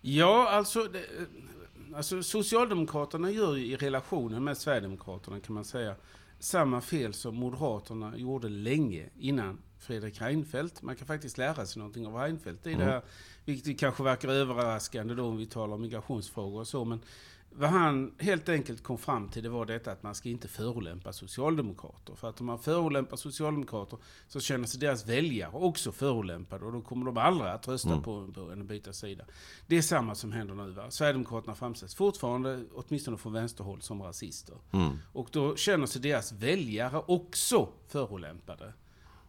Ja, 0.00 0.48
alltså, 0.48 0.84
det, 0.84 0.98
eh, 0.98 1.96
alltså 1.96 2.22
Socialdemokraterna 2.22 3.30
gör 3.30 3.56
ju 3.56 3.66
i 3.66 3.76
relationen 3.76 4.44
med 4.44 4.58
Sverigedemokraterna 4.58 5.40
kan 5.40 5.54
man 5.54 5.64
säga 5.64 5.94
samma 6.38 6.80
fel 6.80 7.14
som 7.14 7.36
Moderaterna 7.36 8.16
gjorde 8.16 8.48
länge 8.48 9.08
innan 9.18 9.58
Fredrik 9.80 10.20
Reinfeldt. 10.20 10.82
Man 10.82 10.96
kan 10.96 11.06
faktiskt 11.06 11.38
lära 11.38 11.66
sig 11.66 11.78
någonting 11.78 12.06
av 12.06 12.14
Reinfeldt 12.14 12.66
i 12.66 12.74
det 12.74 12.84
här, 12.84 13.02
vilket 13.44 13.80
kanske 13.80 14.02
verkar 14.02 14.28
överraskande 14.28 15.14
då 15.14 15.24
om 15.24 15.36
vi 15.36 15.46
talar 15.46 15.74
om 15.74 15.80
migrationsfrågor 15.80 16.60
och 16.60 16.68
så, 16.68 16.84
men 16.84 17.00
vad 17.52 17.70
han 17.70 18.14
helt 18.18 18.48
enkelt 18.48 18.82
kom 18.82 18.98
fram 18.98 19.28
till 19.28 19.42
det 19.42 19.48
var 19.48 19.66
detta 19.66 19.92
att 19.92 20.02
man 20.02 20.14
ska 20.14 20.28
inte 20.28 20.48
förolämpa 20.48 21.12
socialdemokrater. 21.12 22.14
För 22.14 22.28
att 22.28 22.40
om 22.40 22.46
man 22.46 22.58
förolämpar 22.58 23.16
socialdemokrater 23.16 23.98
så 24.28 24.40
känner 24.40 24.66
sig 24.66 24.80
deras 24.80 25.06
väljare 25.06 25.50
också 25.52 25.92
förolämpade 25.92 26.64
och 26.64 26.72
då 26.72 26.80
kommer 26.80 27.06
de 27.06 27.16
aldrig 27.18 27.50
att 27.50 27.68
rösta 27.68 27.88
Mm. 27.90 28.02
på, 28.02 28.32
på 28.34 28.40
en 28.40 28.66
byta 28.66 28.92
sida. 28.92 29.24
Det 29.66 29.76
är 29.76 29.82
samma 29.82 30.14
som 30.14 30.32
händer 30.32 30.54
nu. 30.54 30.70
Va? 30.70 30.90
Sverigedemokraterna 30.90 31.54
framställs 31.54 31.94
fortfarande, 31.94 32.64
åtminstone 32.74 33.16
från 33.16 33.32
vänsterhåll, 33.32 33.82
som 33.82 34.02
rasister. 34.02 34.56
Mm. 34.72 34.98
Och 35.12 35.28
då 35.32 35.56
känner 35.56 35.86
sig 35.86 36.02
deras 36.02 36.32
väljare 36.32 37.02
också 37.06 37.68
förolämpade. 37.88 38.72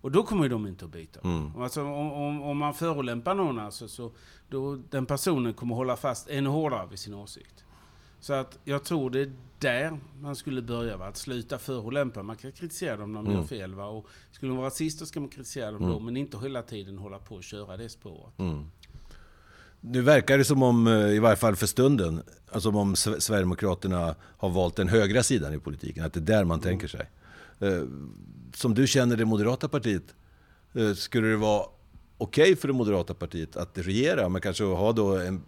Och 0.01 0.11
då 0.11 0.23
kommer 0.23 0.49
de 0.49 0.67
inte 0.67 0.85
att 0.85 0.91
byta. 0.91 1.19
Mm. 1.23 1.55
Alltså, 1.61 1.81
om, 1.81 2.11
om, 2.11 2.41
om 2.41 2.57
man 2.57 2.73
förolämpar 2.73 3.35
någon 3.35 3.59
alltså, 3.59 3.87
så 3.87 4.11
då 4.49 4.75
den 4.89 5.05
personen 5.05 5.53
kommer 5.53 5.75
hålla 5.75 5.95
fast 5.97 6.29
ännu 6.29 6.49
hårdare 6.49 6.87
vid 6.89 6.99
sin 6.99 7.13
åsikt. 7.13 7.63
Så 8.19 8.33
att 8.33 8.59
jag 8.63 8.83
tror 8.83 9.09
det 9.09 9.19
är 9.21 9.31
där 9.59 9.99
man 10.21 10.35
skulle 10.35 10.61
börja. 10.61 10.97
Va? 10.97 11.07
Att 11.07 11.17
sluta 11.17 11.57
förolämpa. 11.57 12.23
Man 12.23 12.35
kan 12.35 12.51
kritisera 12.51 12.97
dem 12.97 13.11
när 13.13 13.19
de 13.19 13.25
Mm. 13.27 13.37
gör 13.39 13.47
fel. 13.47 13.73
Va? 13.75 13.85
Och 13.85 14.07
skulle 14.31 14.49
de 14.51 14.57
vara 14.57 14.67
rasister 14.67 15.05
ska 15.05 15.19
man 15.19 15.29
kritisera 15.29 15.71
dem 15.71 15.81
Mm. 15.81 15.89
då. 15.93 15.99
Men 15.99 16.17
inte 16.17 16.37
hela 16.37 16.61
tiden 16.61 16.97
hålla 16.97 17.19
på 17.19 17.35
och 17.35 17.43
köra 17.43 17.77
det 17.77 17.89
spåret. 17.89 18.39
Mm. 18.39 18.65
Nu 19.79 20.01
verkar 20.01 20.37
det 20.37 20.45
som 20.45 20.63
om, 20.63 20.87
eh, 20.87 20.93
i 20.93 21.19
varje 21.19 21.35
fall 21.35 21.55
för 21.55 21.65
stunden, 21.65 22.21
alltså 22.51 22.69
om 22.69 22.93
Sve- 22.95 23.19
Sverigedemokraterna 23.19 24.15
har 24.21 24.49
valt 24.49 24.75
den 24.75 24.87
högra 24.87 25.23
sidan 25.23 25.53
i 25.53 25.59
politiken. 25.59 26.05
Att 26.05 26.13
det 26.13 26.19
är 26.19 26.21
där 26.21 26.45
man 26.45 26.59
tänker 26.59 26.87
sig. 26.87 27.09
Som 28.53 28.73
du 28.73 28.87
känner 28.87 29.17
det 29.17 29.25
moderata 29.25 29.67
partiet, 29.67 30.15
Eh, 30.73 30.93
skulle 30.93 31.27
det 31.27 31.37
vara 31.37 31.65
okej 32.17 32.43
okay 32.43 32.55
för 32.55 32.67
det 32.67 32.73
moderata 32.73 33.13
partiet 33.13 33.57
att 33.57 33.77
regera, 33.77 34.29
men 34.29 34.41
kanske 34.41 34.63
ha 34.63 34.91
då 34.91 35.17
en 35.17 35.41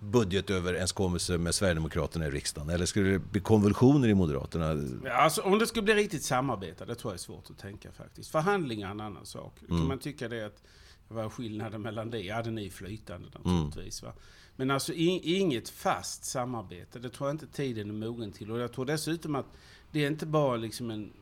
budgetöverenskommelse 0.00 1.38
med 1.38 1.54
Sverigedemokraterna 1.54 2.26
i 2.26 2.30
riksdagen? 2.30 2.70
Eller 2.70 2.86
skulle 2.86 3.10
det 3.10 3.18
bli 3.18 3.40
konvulsioner 3.40 4.08
i 4.08 4.14
Moderaterna? 4.14 4.76
Alltså, 5.12 5.42
om 5.42 5.58
det 5.58 5.66
skulle 5.66 5.82
bli 5.82 5.94
riktigt 5.94 6.22
samarbete, 6.22 6.84
det 6.84 6.94
tror 6.94 7.12
jag 7.12 7.14
är 7.14 7.22
svårt 7.22 7.50
att 7.50 7.58
tänka 7.58 7.92
faktiskt. 7.92 8.30
Förhandlingar 8.30 8.88
är 8.88 8.90
en 8.90 9.00
annan 9.00 9.26
sak. 9.26 9.54
Mm. 9.60 9.80
kan 9.80 9.88
man 9.88 9.98
tycka 9.98 10.28
det 10.28 10.46
att 10.46 10.62
vad 11.08 11.24
är 11.24 11.28
skillnaden 11.28 11.82
mellan 11.82 12.10
det? 12.10 12.20
Ja, 12.20 12.42
den 12.42 12.58
är 12.58 12.70
flytande 12.70 13.28
naturligtvis. 13.34 14.02
Mm. 14.02 14.14
Va? 14.14 14.20
Men 14.56 14.70
alltså 14.70 14.92
inget 14.92 15.68
fast 15.68 16.24
samarbete, 16.24 16.98
det 16.98 17.08
tror 17.08 17.28
jag 17.28 17.34
inte 17.34 17.46
tiden 17.46 17.88
är 17.88 18.06
mogen 18.06 18.32
till. 18.32 18.50
Och 18.50 18.58
jag 18.58 18.72
tror 18.72 18.84
dessutom 18.84 19.34
att 19.34 19.46
det 19.90 20.04
är 20.04 20.06
inte 20.06 20.26
bara 20.26 20.56
liksom 20.56 20.90
en, 20.90 21.12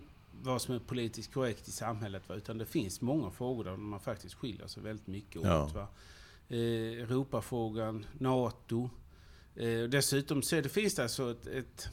vad 0.43 0.63
som 0.63 0.75
är 0.75 0.79
politiskt 0.79 1.33
korrekt 1.33 1.69
i 1.69 1.73
samhället, 1.73 2.29
va? 2.29 2.35
utan 2.35 2.59
det 2.59 2.67
finns 2.67 3.01
många 3.01 3.31
frågor 3.31 3.65
där 3.65 3.77
man 3.77 4.01
faktiskt 4.01 4.35
skiljer 4.35 4.67
sig 4.67 4.83
väldigt 4.83 5.07
mycket 5.07 5.43
ja. 5.45 5.65
åt. 5.65 5.75
Va? 5.75 5.89
Eh, 6.49 6.59
Europafrågan, 7.03 8.07
NATO. 8.19 8.91
Eh, 9.55 9.83
dessutom 9.83 10.43
så 10.43 10.61
det, 10.61 10.69
finns 10.69 10.95
det 10.95 11.03
alltså 11.03 11.31
ett, 11.31 11.47
ett 11.47 11.89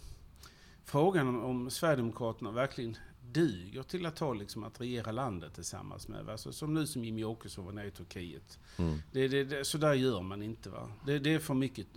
frågan 0.84 1.28
om, 1.28 1.44
om 1.44 1.70
Sverigedemokraterna 1.70 2.52
verkligen 2.52 2.98
duger 3.32 3.84
till 3.84 4.06
att 4.06 4.16
ta 4.16 4.34
liksom 4.34 4.64
att 4.64 4.82
regera 4.82 5.12
landet 5.12 5.54
tillsammans 5.54 6.08
med. 6.08 6.30
Alltså, 6.30 6.54
som 6.54 6.74
nu 6.74 6.88
som 6.88 7.06
Jimmie 7.06 7.26
Åkesson 7.26 7.66
var 7.66 7.72
nere 7.72 7.88
i 7.88 7.92
Turkiet. 7.92 8.60
Mm. 8.78 8.98
Det, 9.12 9.28
det, 9.28 9.44
det, 9.44 9.66
så 9.66 9.78
där 9.78 9.94
gör 9.94 10.22
man 10.22 10.42
inte. 10.42 10.70
Va? 10.70 10.92
Det, 11.06 11.20
det 11.20 11.34
är 11.34 11.40
för 11.40 11.54
mycket 11.54 11.88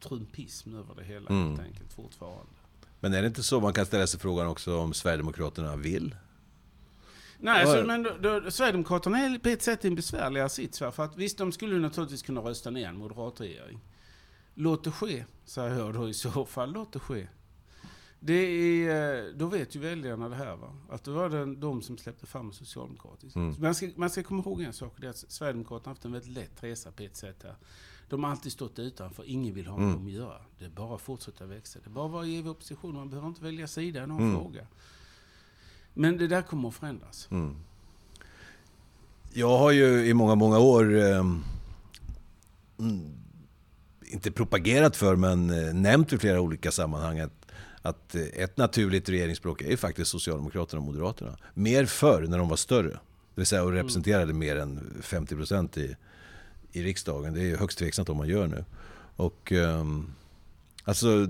trumpism 0.00 0.74
över 0.74 0.94
det 0.94 1.04
hela 1.04 1.30
mm. 1.30 1.48
helt 1.48 1.60
enkelt 1.60 1.92
fortfarande. 1.92 2.52
Men 3.02 3.14
är 3.14 3.22
det 3.22 3.28
inte 3.28 3.42
så 3.42 3.60
man 3.60 3.72
kan 3.72 3.86
ställa 3.86 4.06
sig 4.06 4.20
frågan 4.20 4.46
också 4.46 4.78
om 4.78 4.94
Sverigedemokraterna 4.94 5.76
vill? 5.76 6.16
Nej, 7.38 7.66
så, 7.66 7.84
men 7.86 8.02
då, 8.02 8.10
då, 8.20 8.50
Sverigedemokraterna 8.50 9.18
är 9.18 9.38
på 9.38 9.48
ett 9.48 9.62
sätt 9.62 9.84
i 9.84 9.88
en 9.88 9.94
besvärligare 9.94 10.48
sits. 10.48 10.78
För 10.78 11.02
att 11.02 11.16
visst, 11.16 11.38
de 11.38 11.52
skulle 11.52 11.78
naturligtvis 11.78 12.22
kunna 12.22 12.40
rösta 12.40 12.70
ner 12.70 12.88
en 12.88 12.96
moderatregering. 12.96 13.80
Låt 14.54 14.84
det 14.84 14.90
ske, 14.90 15.24
säger 15.44 15.78
jag 15.78 15.94
då 15.94 16.08
i 16.08 16.14
så 16.14 16.44
fall. 16.46 16.72
Låt 16.72 16.92
det 16.92 16.98
ske. 16.98 17.28
Det 18.20 18.34
är, 18.34 19.26
eh, 19.26 19.34
då 19.34 19.46
vet 19.46 19.76
ju 19.76 19.80
väljarna 19.80 20.28
det 20.28 20.36
här. 20.36 20.56
Va? 20.56 20.76
Att 20.90 21.04
det 21.04 21.10
var 21.10 21.28
den, 21.28 21.60
de 21.60 21.82
som 21.82 21.98
släppte 21.98 22.26
fram 22.26 22.52
Socialdemokraterna. 22.52 23.32
Mm. 23.34 23.54
Man, 23.58 23.74
ska, 23.74 23.88
man 23.96 24.10
ska 24.10 24.22
komma 24.22 24.42
ihåg 24.42 24.62
en 24.62 24.72
sak. 24.72 24.94
Det 25.00 25.06
är 25.06 25.10
att 25.10 25.24
Sverigedemokraterna 25.28 25.88
har 25.88 25.94
haft 25.94 26.04
en 26.04 26.12
väldigt 26.12 26.32
lätt 26.32 26.62
resa 26.62 26.92
på 26.92 27.02
ett 27.02 27.16
sätt 27.16 27.42
här. 27.42 27.56
De 28.12 28.24
har 28.24 28.30
alltid 28.30 28.52
stått 28.52 28.78
utanför. 28.78 29.24
Ingen 29.26 29.54
vill 29.54 29.66
ha 29.66 29.76
med 29.76 29.84
mm. 29.84 29.96
dem 29.96 30.06
att 30.06 30.12
göra. 30.12 30.38
Det 30.58 30.64
är 30.64 30.68
bara 30.68 30.94
att 30.94 31.00
fortsätta 31.00 31.46
växa. 31.46 31.78
Det 31.84 31.88
är 31.88 31.90
bara 31.90 32.06
att 32.06 32.12
vara 32.12 32.26
i 32.26 32.48
opposition. 32.48 32.94
Man 32.94 33.10
behöver 33.10 33.28
inte 33.28 33.44
välja 33.44 33.66
sida 33.66 34.04
i 34.04 34.06
någon 34.06 34.20
mm. 34.20 34.34
fråga. 34.34 34.66
Men 35.94 36.18
det 36.18 36.26
där 36.26 36.42
kommer 36.42 36.68
att 36.68 36.74
förändras. 36.74 37.28
Mm. 37.30 37.56
Jag 39.32 39.58
har 39.58 39.70
ju 39.70 40.06
i 40.06 40.14
många, 40.14 40.34
många 40.34 40.58
år 40.58 41.00
eh, 41.00 41.24
inte 44.04 44.30
propagerat 44.30 44.96
för, 44.96 45.16
men 45.16 45.50
eh, 45.50 45.74
nämnt 45.74 46.12
i 46.12 46.18
flera 46.18 46.40
olika 46.40 46.70
sammanhang 46.70 47.20
att 47.20 47.52
att 47.82 48.14
eh, 48.14 48.22
ett 48.22 48.56
naturligt 48.56 49.08
regeringsspråk 49.08 49.62
är 49.62 49.76
faktiskt 49.76 50.10
Socialdemokraterna 50.10 50.80
och 50.80 50.86
Moderaterna. 50.86 51.36
Mer 51.54 51.86
förr 51.86 52.26
när 52.28 52.38
de 52.38 52.48
var 52.48 52.56
större. 52.56 52.88
Det 52.88 53.00
vill 53.40 53.46
säga 53.46 53.62
och 53.62 53.68
mm. 53.68 53.76
representerade 53.76 54.22
mm. 54.22 54.38
mer 54.38 54.56
än 54.56 55.00
50 55.02 55.36
procent 55.36 55.76
i, 55.76 55.96
i 56.72 56.82
riksdagen. 56.82 57.34
Det 57.34 57.50
är 57.50 57.56
högst 57.56 57.78
tveksamt 57.78 58.08
om 58.08 58.16
man 58.16 58.28
gör 58.28 58.46
nu. 58.46 58.64
Och 59.16 59.52
um, 59.52 60.14
alltså, 60.84 61.26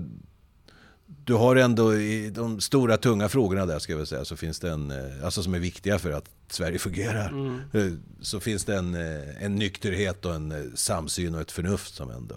du 1.05 1.33
har 1.33 1.55
ändå 1.55 1.95
i 1.95 2.29
de 2.29 2.61
stora 2.61 2.97
tunga 2.97 3.29
frågorna 3.29 3.65
där 3.65 3.79
ska 3.79 3.93
jag 3.93 4.07
säga, 4.07 4.25
så 4.25 4.35
finns 4.35 4.59
det 4.59 4.71
en, 4.71 4.91
eh, 4.91 5.25
alltså 5.25 5.43
som 5.43 5.53
är 5.53 5.59
viktiga 5.59 5.99
för 5.99 6.11
att 6.11 6.29
Sverige 6.47 6.79
fungerar. 6.79 7.29
Mm. 7.29 7.59
Eh, 7.73 7.93
så 8.21 8.39
finns 8.39 8.65
det 8.65 8.75
en, 8.75 8.95
en 9.39 9.55
nykterhet 9.55 10.25
och 10.25 10.35
en 10.35 10.71
samsyn 10.75 11.35
och 11.35 11.41
ett 11.41 11.51
förnuft 11.51 11.95
som 11.95 12.09
ändå 12.09 12.35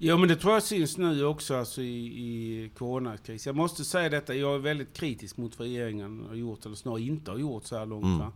Ja 0.00 0.16
men 0.16 0.28
det 0.28 0.36
tror 0.36 0.52
jag 0.52 0.62
syns 0.62 0.98
nu 0.98 1.24
också 1.24 1.56
alltså 1.56 1.82
i, 1.82 2.06
i 2.06 2.70
coronakrisen. 2.78 3.50
Jag 3.50 3.56
måste 3.56 3.84
säga 3.84 4.08
detta, 4.08 4.34
jag 4.34 4.54
är 4.54 4.58
väldigt 4.58 4.92
kritisk 4.92 5.36
mot 5.36 5.58
vad 5.58 5.68
regeringen 5.68 6.24
har 6.28 6.34
gjort, 6.34 6.66
eller 6.66 6.76
snarare 6.76 7.00
inte 7.00 7.30
har 7.30 7.38
gjort 7.38 7.64
så 7.64 7.78
här 7.78 7.86
långt. 7.86 8.04
Mm. 8.04 8.32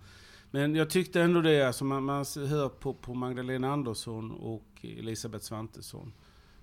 Men 0.55 0.75
jag 0.75 0.91
tyckte 0.91 1.23
ändå 1.23 1.41
det, 1.41 1.63
alltså 1.63 1.85
man, 1.85 2.05
man 2.05 2.25
hör 2.49 2.69
på, 2.69 2.95
på 2.95 3.15
Magdalena 3.15 3.73
Andersson 3.73 4.31
och 4.31 4.65
Elisabeth 4.83 5.45
Svantesson. 5.45 6.13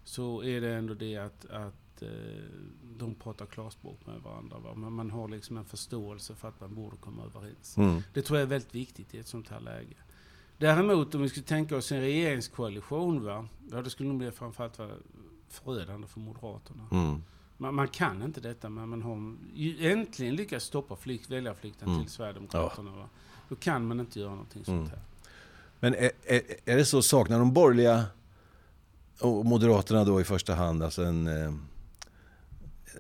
Så 0.04 0.44
är 0.44 0.62
det 0.62 0.76
ändå 0.76 0.94
det 0.94 1.18
att, 1.18 1.46
att 1.46 2.02
eh, 2.02 2.10
de 2.98 3.16
pratar 3.16 3.46
klarspråk 3.46 4.00
med 4.06 4.22
varandra. 4.22 4.60
Va? 4.60 4.74
Men 4.76 4.94
man 4.94 5.12
har 5.12 5.28
liksom 5.28 5.58
en 5.58 5.66
förståelse 5.66 6.36
för 6.36 6.48
att 6.48 6.62
man 6.62 6.76
borde 6.76 6.98
komma 6.98 7.24
överens. 7.24 7.78
Mm. 7.78 8.02
Det 8.14 8.22
tror 8.22 8.40
jag 8.40 8.46
är 8.46 8.50
väldigt 8.50 8.76
viktigt 8.76 9.14
i 9.14 9.18
ett 9.18 9.28
sånt 9.28 9.50
här 9.50 9.60
läge. 9.60 9.96
Däremot 10.58 11.16
om 11.16 11.22
vi 11.22 11.30
skulle 11.30 11.46
tänka 11.46 11.78
oss 11.78 11.92
en 11.92 12.02
regeringskoalition, 12.02 13.24
va? 13.24 13.48
Ja, 13.72 13.82
det 13.82 13.90
skulle 13.90 14.10
nog 14.10 14.18
bli 14.18 14.32
framförallt 14.32 14.80
vara 14.80 14.92
förödande 15.50 16.08
för 16.08 16.20
Moderaterna. 16.20 16.88
Mm. 16.92 17.24
Man, 17.58 17.76
man, 17.76 17.88
kan 17.88 18.22
inte 18.22 18.42
detta, 18.42 18.70
men 18.70 18.90
man 18.90 19.02
har 19.02 19.36
äntligen 19.80 20.36
lyckats 20.36 20.66
stoppa 20.66 20.96
flykt, 20.96 21.30
väljarflykten 21.30 21.88
mm. 21.90 22.02
till 22.02 22.12
Sverigedemokraterna. 22.12 22.92
Va? 22.92 23.10
Då 23.50 23.56
kan 23.56 23.88
man 23.88 24.00
inte 24.00 24.20
göra 24.20 24.30
någonting 24.30 24.66
sånt 24.66 24.80
mm. 24.80 24.90
här. 24.90 25.00
Men 25.80 25.96
är, 25.96 26.12
är, 26.26 26.42
är, 26.66 26.78
det 26.78 26.86
så, 26.86 27.02
saknar 27.02 27.40
de 27.40 27.54
borgerliga 27.54 28.06
och 29.20 29.46
Moderaterna 29.46 30.04
då 30.04 30.22
i 30.22 30.24
första 30.24 30.56
hand, 30.56 30.84
alltså 30.84 31.04
en, 31.04 31.28
eh, 31.28 31.54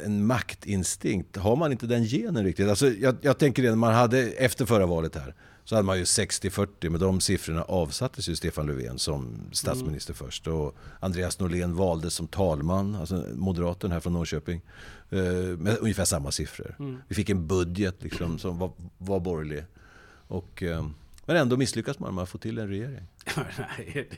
en 0.06 0.26
maktinstinkt? 0.26 1.38
Har 1.38 1.56
man 1.56 1.72
inte 1.72 1.88
den 1.88 2.04
genen 2.04 2.44
riktigt? 2.44 2.70
Alltså 2.70 2.90
jag, 2.90 3.16
jag 3.22 3.38
tänker 3.38 3.64
det, 3.64 3.76
man 3.76 3.94
hade 3.94 4.20
efter 4.20 4.66
förra 4.66 4.86
valet 4.86 5.16
här, 5.16 5.36
så 5.64 5.76
hade 5.76 5.86
man 5.86 5.98
ju 5.98 6.04
60-40, 6.04 6.90
med 6.90 7.00
de 7.00 7.22
siffrorna 7.22 7.64
avsattes 7.64 8.30
ju 8.30 8.36
Stefan 8.36 8.68
Löfven 8.68 9.00
som 9.00 9.42
statsminister 9.52 10.14
mm. 10.14 10.28
först. 10.28 10.48
Och 10.48 10.76
Andreas 11.00 11.40
Norlén 11.40 11.76
valdes 11.76 12.14
som 12.14 12.28
talman, 12.28 12.96
alltså 12.96 13.26
moderaten 13.36 13.92
här 13.92 14.00
från 14.00 14.14
Norrköping, 14.14 14.62
eh, 15.10 15.20
med 15.58 15.78
ungefär 15.80 16.06
samma 16.06 16.32
siffror. 16.32 16.76
Mm. 16.80 16.98
Vi 17.08 17.16
fick 17.16 17.30
en 17.30 17.48
budget 17.48 18.04
liksom, 18.04 18.40
som 18.40 18.58
var, 18.58 18.72
var 18.98 19.20
borgerlig. 19.20 19.64
Och, 20.30 20.64
eh, 20.64 20.88
men 21.26 21.38
ändå 21.38 21.58
misslyckas 21.58 22.00
man 22.00 22.16
med 22.16 22.22
att 22.22 22.30
få 22.30 22.38
till 22.38 22.58
en 22.58 22.68
regering. 22.68 23.08
Nej, 23.36 24.10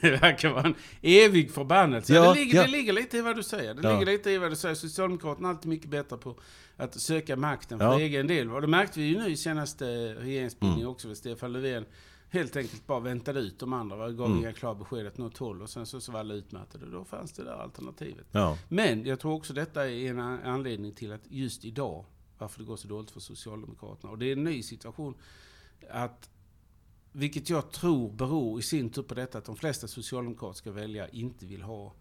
det, 0.00 0.10
verkar 0.10 0.50
vara 0.50 0.64
en 0.64 0.74
evig 1.02 1.50
förbannelse. 1.50 2.14
Ja, 2.14 2.32
det, 2.32 2.34
ligger, 2.34 2.56
ja. 2.56 2.62
det 2.62 2.70
ligger 2.70 2.92
lite 2.92 3.16
i 3.16 3.20
vad 3.20 3.36
du 3.36 3.42
säger. 3.42 3.74
Det 3.74 3.88
ja. 3.88 3.92
ligger 3.92 4.12
lite 4.12 4.30
i 4.30 4.38
vad 4.38 4.50
du 4.50 4.56
säger. 4.56 4.74
Socialdemokraterna 4.74 5.48
är 5.48 5.52
alltid 5.52 5.68
mycket 5.68 5.90
bättre 5.90 6.16
på 6.16 6.36
att 6.76 7.00
söka 7.00 7.36
makten 7.36 7.78
för 7.78 7.98
egen 7.98 8.26
del. 8.26 8.50
Och 8.50 8.60
det 8.60 8.66
märkte 8.66 9.00
vi 9.00 9.06
ju 9.06 9.18
nu 9.18 9.30
i 9.30 9.36
senaste 9.36 9.84
regeringsbildningen 10.14 10.82
mm. 10.82 10.92
också. 10.92 11.14
Stefan 11.14 11.52
Löfven 11.52 11.84
helt 12.30 12.56
enkelt 12.56 12.86
bara 12.86 13.00
väntade 13.00 13.40
ut 13.40 13.58
de 13.58 13.72
andra. 13.72 14.04
Och 14.04 14.16
gav 14.16 14.26
mm. 14.26 14.38
inga 14.38 14.52
klara 14.52 14.74
besked 14.74 15.06
åt 15.06 15.18
något 15.18 15.38
håll. 15.38 15.62
Och 15.62 15.70
sen 15.70 15.86
så, 15.86 16.00
så 16.00 16.12
var 16.12 16.20
alla 16.20 16.34
utmattade. 16.34 16.86
Då 16.86 17.04
fanns 17.04 17.32
det 17.32 17.44
där 17.44 17.62
alternativet. 17.62 18.26
Men 18.68 19.06
jag 19.06 19.20
tror 19.20 19.32
också 19.32 19.52
detta 19.52 19.90
är 19.90 20.10
en 20.10 20.20
anledning 20.20 20.92
till 20.92 21.12
att 21.12 21.22
just 21.28 21.64
idag, 21.64 22.04
varför 22.38 22.58
det 22.58 22.64
går 22.64 22.76
så 22.76 22.88
dåligt 22.88 23.10
för 23.10 23.20
Socialdemokraterna. 23.20 24.12
Och 24.12 24.18
det 24.18 24.26
är 24.26 24.32
en 24.32 24.44
ny 24.44 24.62
situation. 24.62 25.14
Att 25.90 26.30
vilket 27.12 27.50
jag 27.50 27.70
tror 27.70 28.12
beror 28.12 28.60
i 28.60 28.62
sin 28.62 28.90
tur 28.90 29.02
på 29.02 29.14
detta 29.14 29.38
att 29.38 29.44
de 29.44 29.56
flesta 29.56 29.88
socialdemokratiska 29.88 30.70
väljare 30.70 31.08
inte 31.12 31.46
vill 31.46 31.62
ha 31.62 31.92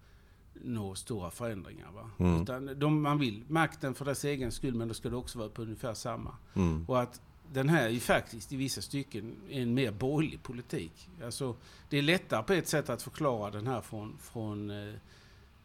några 0.54 0.95
stora 0.95 1.32
förändringar. 1.32 1.91
Va? 1.91 2.10
Mm. 2.17 2.41
Utan 2.41 2.80
de, 2.80 3.02
man 3.02 3.19
vill 3.19 3.43
makten 3.48 3.95
för 3.95 4.06
dess 4.06 4.26
egen 4.26 4.52
skull, 4.52 4.74
men 4.74 4.88
då 4.88 4.93
ska 4.93 5.10
det 5.10 5.15
också 5.15 5.39
vara 5.39 5.50
på 5.50 5.62
ungefär 5.62 5.93
samma. 5.93 6.36
Mm. 6.54 6.86
Och 6.88 7.02
att 7.02 7.21
den 7.54 7.69
här 7.69 7.86
är 7.86 7.89
ju 7.89 8.00
faktiskt 8.00 8.54
i 8.54 8.56
vissa 8.56 8.82
stycken 8.82 9.36
en 9.50 9.74
mer 9.74 9.91
borgerlig 9.91 10.43
politik. 10.43 11.10
Alltså, 11.24 11.56
det 11.89 11.98
är 11.98 12.02
lättare 12.02 12.43
på 12.43 12.54
ett 12.54 12.67
sätt 12.67 12.89
att 12.89 13.02
förklara 13.02 13.52
den 13.52 13.67
här 13.67 13.82
från, 13.82 14.17
från 14.19 14.69
eh, 14.69 14.93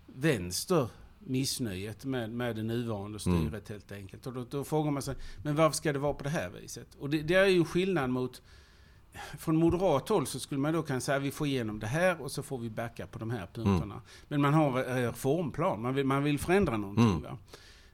vänster 0.06 0.88
missnöjet 1.26 2.04
med, 2.04 2.30
med 2.30 2.56
det 2.56 2.62
nuvarande 2.62 3.18
styret 3.18 3.40
mm. 3.40 3.62
helt 3.68 3.92
enkelt. 3.92 4.26
Och 4.26 4.32
då, 4.32 4.44
då, 4.44 4.64
frågar 4.64 4.90
man 4.90 5.02
sig, 5.02 5.14
men 5.42 5.56
varför 5.56 5.76
ska 5.76 5.92
det 5.92 5.98
vara 5.98 6.14
på 6.14 6.24
det 6.24 6.30
här 6.30 6.50
viset? 6.50 6.94
Och 6.98 7.10
det, 7.10 7.22
det 7.22 7.34
är 7.34 7.46
ju 7.46 7.64
skillnad 7.64 8.10
mot 8.10 8.42
från 9.38 9.56
moderat 9.56 10.08
håll 10.08 10.26
så 10.26 10.40
skulle 10.40 10.60
man 10.60 10.72
då 10.72 10.82
kunna 10.82 11.00
säga 11.00 11.18
vi 11.18 11.30
får 11.30 11.46
igenom 11.46 11.78
det 11.78 11.86
här 11.86 12.22
och 12.22 12.32
så 12.32 12.42
får 12.42 12.58
vi 12.58 12.70
backa 12.70 13.06
på 13.06 13.18
de 13.18 13.30
här 13.30 13.46
punkterna. 13.52 13.94
Mm. 13.94 14.06
Men 14.28 14.40
man 14.40 14.54
har 14.54 14.84
en 14.84 15.02
reformplan, 15.02 15.82
man 15.82 15.94
vill, 15.94 16.06
man 16.06 16.24
vill 16.24 16.38
förändra 16.38 16.76
någonting. 16.76 17.24
Mm. 17.26 17.36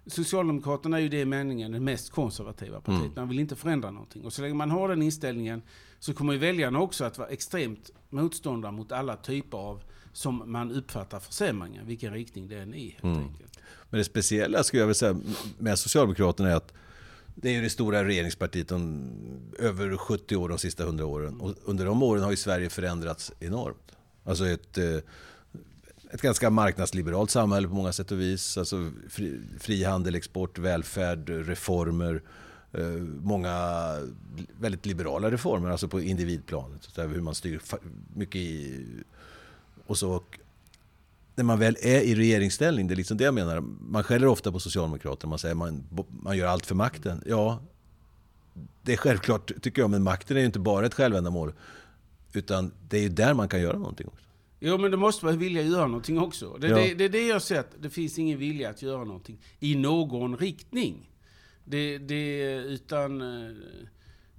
Socialdemokraterna 0.07 0.97
är 0.97 1.01
ju 1.01 1.09
det 1.09 1.21
i 1.21 1.25
meningen 1.25 1.73
det 1.73 1.81
mest 1.81 2.11
konservativa 2.11 2.81
partiet. 2.81 3.01
Mm. 3.01 3.13
Man 3.17 3.29
vill 3.29 3.39
inte 3.39 3.57
förändra 3.57 3.91
någonting. 3.91 4.25
Och 4.25 4.33
så 4.33 4.43
länge 4.43 4.55
man 4.55 4.71
har 4.71 4.89
den 4.89 5.03
inställningen 5.03 5.63
så 5.99 6.15
kommer 6.15 6.33
ju 6.33 6.39
väljarna 6.39 6.81
också 6.81 7.05
att 7.05 7.19
vara 7.19 7.29
extremt 7.29 7.91
motståndare 8.11 8.73
mot 8.73 8.93
alla 8.93 9.17
typer 9.17 9.59
av 9.59 9.83
som 10.17 10.43
man 10.47 10.73
uppfattar 10.73 11.21
försämringar, 11.21 11.85
vilken 11.85 12.13
riktning 12.13 12.49
det 12.49 12.59
än 12.59 12.75
är 12.75 12.91
helt 12.91 13.05
mm. 13.05 13.19
enkelt. 13.19 13.59
Men 13.91 13.99
det 13.99 14.05
speciella 14.05 14.63
skulle 14.63 14.83
jag 14.83 14.87
vilja 14.87 14.95
säga 14.95 15.21
med 15.59 15.79
Socialdemokraterna 15.79 16.51
är 16.51 16.55
att 16.55 16.73
det 17.35 17.49
är 17.49 17.53
ju 17.53 17.63
det 17.63 17.71
stora 17.71 18.05
regeringspartiet 18.05 18.69
de, 18.69 19.11
över 19.59 19.97
70 19.97 20.37
år 20.37 20.49
de 20.49 20.59
sista 20.59 20.83
100 20.83 21.07
åren. 21.07 21.41
Och 21.41 21.55
under 21.65 21.85
de 21.85 22.03
åren 22.03 22.23
har 22.23 22.31
ju 22.31 22.37
Sverige 22.37 22.71
förändrats 22.71 23.33
enormt. 23.41 23.93
Alltså 24.25 24.47
ett, 24.47 24.79
eh, 24.79 24.97
ett 26.11 26.23
ganska 26.23 26.51
marknadsliberalt 26.51 27.31
samhälle 27.31 27.69
på 27.69 27.75
många 27.75 27.93
sätt 27.93 28.13
och 28.13 28.21
vis. 28.21 28.59
Alltså 28.59 28.91
fri, 29.09 29.41
frihandel, 29.61 30.15
export, 30.15 30.59
välfärd, 30.59 31.29
reformer. 31.29 32.23
eh, 32.73 32.85
många 33.23 33.57
väldigt 34.61 34.87
liberala 34.87 35.31
reformer, 35.31 35.71
alltså 35.71 35.89
på 35.89 36.01
individplanet. 36.01 36.89
Hur 36.97 37.21
man 37.21 37.35
styr 37.35 37.61
mycket 38.15 38.37
i... 38.37 38.85
Och 39.87 39.99
så, 39.99 40.11
och 40.11 40.39
när 41.35 41.45
man 41.45 41.59
väl 41.59 41.77
är 41.81 42.01
i 42.01 42.15
regeringsställning, 42.15 42.87
det 42.87 42.95
är 42.95 42.97
liksom 42.97 43.17
det 43.17 43.25
jag 43.25 43.35
menar. 43.35 43.61
Man 43.81 44.05
skäller 44.05 44.27
ofta 44.27 44.53
på 44.53 44.61
Socialdemokraterna, 44.61 45.29
man 45.31 45.39
säger 45.39 45.55
man, 45.55 45.85
man 46.09 46.37
gör 46.37 46.47
allt 46.47 46.67
för 46.67 46.75
makten. 46.75 47.23
Ja, 47.27 47.61
det 48.83 48.93
är 48.93 48.97
självklart 48.97 49.53
tycker 49.63 49.83
jag, 49.83 49.91
men 49.91 50.03
makten 50.03 50.37
är 50.37 50.41
ju 50.41 50.47
inte 50.47 50.59
bara 50.59 50.87
ett 50.87 50.95
självändamål. 50.95 51.53
Utan 52.33 52.73
det 52.89 52.99
är 52.99 53.03
ju 53.03 53.09
där 53.09 53.35
man 53.35 53.49
kan 53.49 53.61
göra 53.61 53.79
någonting 53.79 54.07
också. 54.07 54.25
Jo, 54.61 54.79
men 54.79 54.91
då 54.91 54.97
måste 54.97 55.25
man 55.25 55.39
vilja 55.39 55.63
göra 55.63 55.87
någonting 55.87 56.19
också. 56.19 56.57
Det 56.61 56.67
är 56.67 56.71
ja. 56.71 56.77
det, 56.77 56.95
det, 56.95 57.09
det 57.09 57.27
jag 57.27 57.43
sett. 57.43 57.71
Det 57.79 57.91
finns 57.91 58.19
ingen 58.19 58.39
vilja 58.39 58.71
att 58.71 58.83
göra 58.83 59.05
någonting 59.05 59.39
i 59.61 59.75
någon 59.75 60.37
riktning. 60.37 61.11
Det, 61.65 61.99
det, 61.99 62.55
utan... 62.55 63.23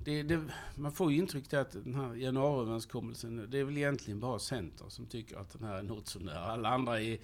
Det, 0.08 0.24
det, 0.24 0.42
man 0.76 0.92
får 0.92 1.12
ju 1.12 1.18
intrycket 1.18 1.54
att 1.54 1.72
den 1.72 1.96
här 1.96 2.16
januariöverenskommelsen, 2.16 3.48
det 3.52 3.60
är 3.60 3.64
väl 3.64 3.78
egentligen 3.78 4.20
bara 4.20 4.40
Centern 4.40 4.90
som 4.90 5.06
tycker 5.06 5.38
att 5.38 5.54
den 5.60 5.68
här 5.68 5.78
är 5.78 5.84
något 5.84 6.08
sånär. 6.08 6.36
Alla 6.36 6.70
andra 6.70 7.02
är 7.02 7.18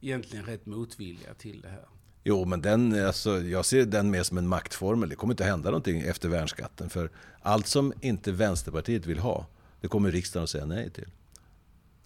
egentligen 0.00 0.44
rätt 0.44 0.66
motvilliga 0.66 1.34
till 1.34 1.60
det 1.60 1.68
här. 1.68 1.88
Jo, 2.24 2.44
men 2.44 2.62
den, 2.62 3.06
alltså, 3.06 3.40
jag 3.40 3.64
ser 3.64 3.86
den 3.86 4.10
mer 4.10 4.22
som 4.22 4.38
en 4.38 4.48
maktformel. 4.48 5.08
Det 5.08 5.14
kommer 5.14 5.32
inte 5.32 5.44
hända 5.44 5.70
någonting 5.70 6.00
efter 6.00 6.28
värnskatten. 6.28 6.90
För 6.90 7.10
allt 7.40 7.66
som 7.66 7.92
inte 8.00 8.32
Vänsterpartiet 8.32 9.06
vill 9.06 9.18
ha, 9.18 9.46
det 9.80 9.88
kommer 9.88 10.10
riksdagen 10.10 10.44
att 10.44 10.50
säga 10.50 10.66
nej 10.66 10.90
till. 10.90 11.08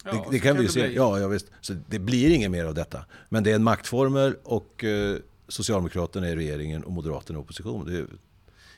Ja, 0.03 0.11
det, 0.11 0.25
det 0.31 0.39
kan 0.39 0.57
vi 0.57 0.63
ju 0.63 0.69
se. 0.69 0.93
Ja, 0.93 1.19
ja, 1.19 1.27
visst. 1.27 1.47
Så 1.61 1.73
det 1.87 1.99
blir 1.99 2.29
inget 2.29 2.51
mer 2.51 2.65
av 2.65 2.73
detta. 2.73 3.05
Men 3.29 3.43
det 3.43 3.51
är 3.51 3.55
en 3.55 3.63
maktformel 3.63 4.35
och 4.43 4.83
eh, 4.83 5.17
Socialdemokraterna 5.47 6.27
är 6.27 6.35
regeringen 6.35 6.83
och 6.83 6.91
Moderaterna 6.91 7.39
i 7.39 7.41
opposition. 7.41 7.85
Det 7.85 7.97
är, 7.97 8.07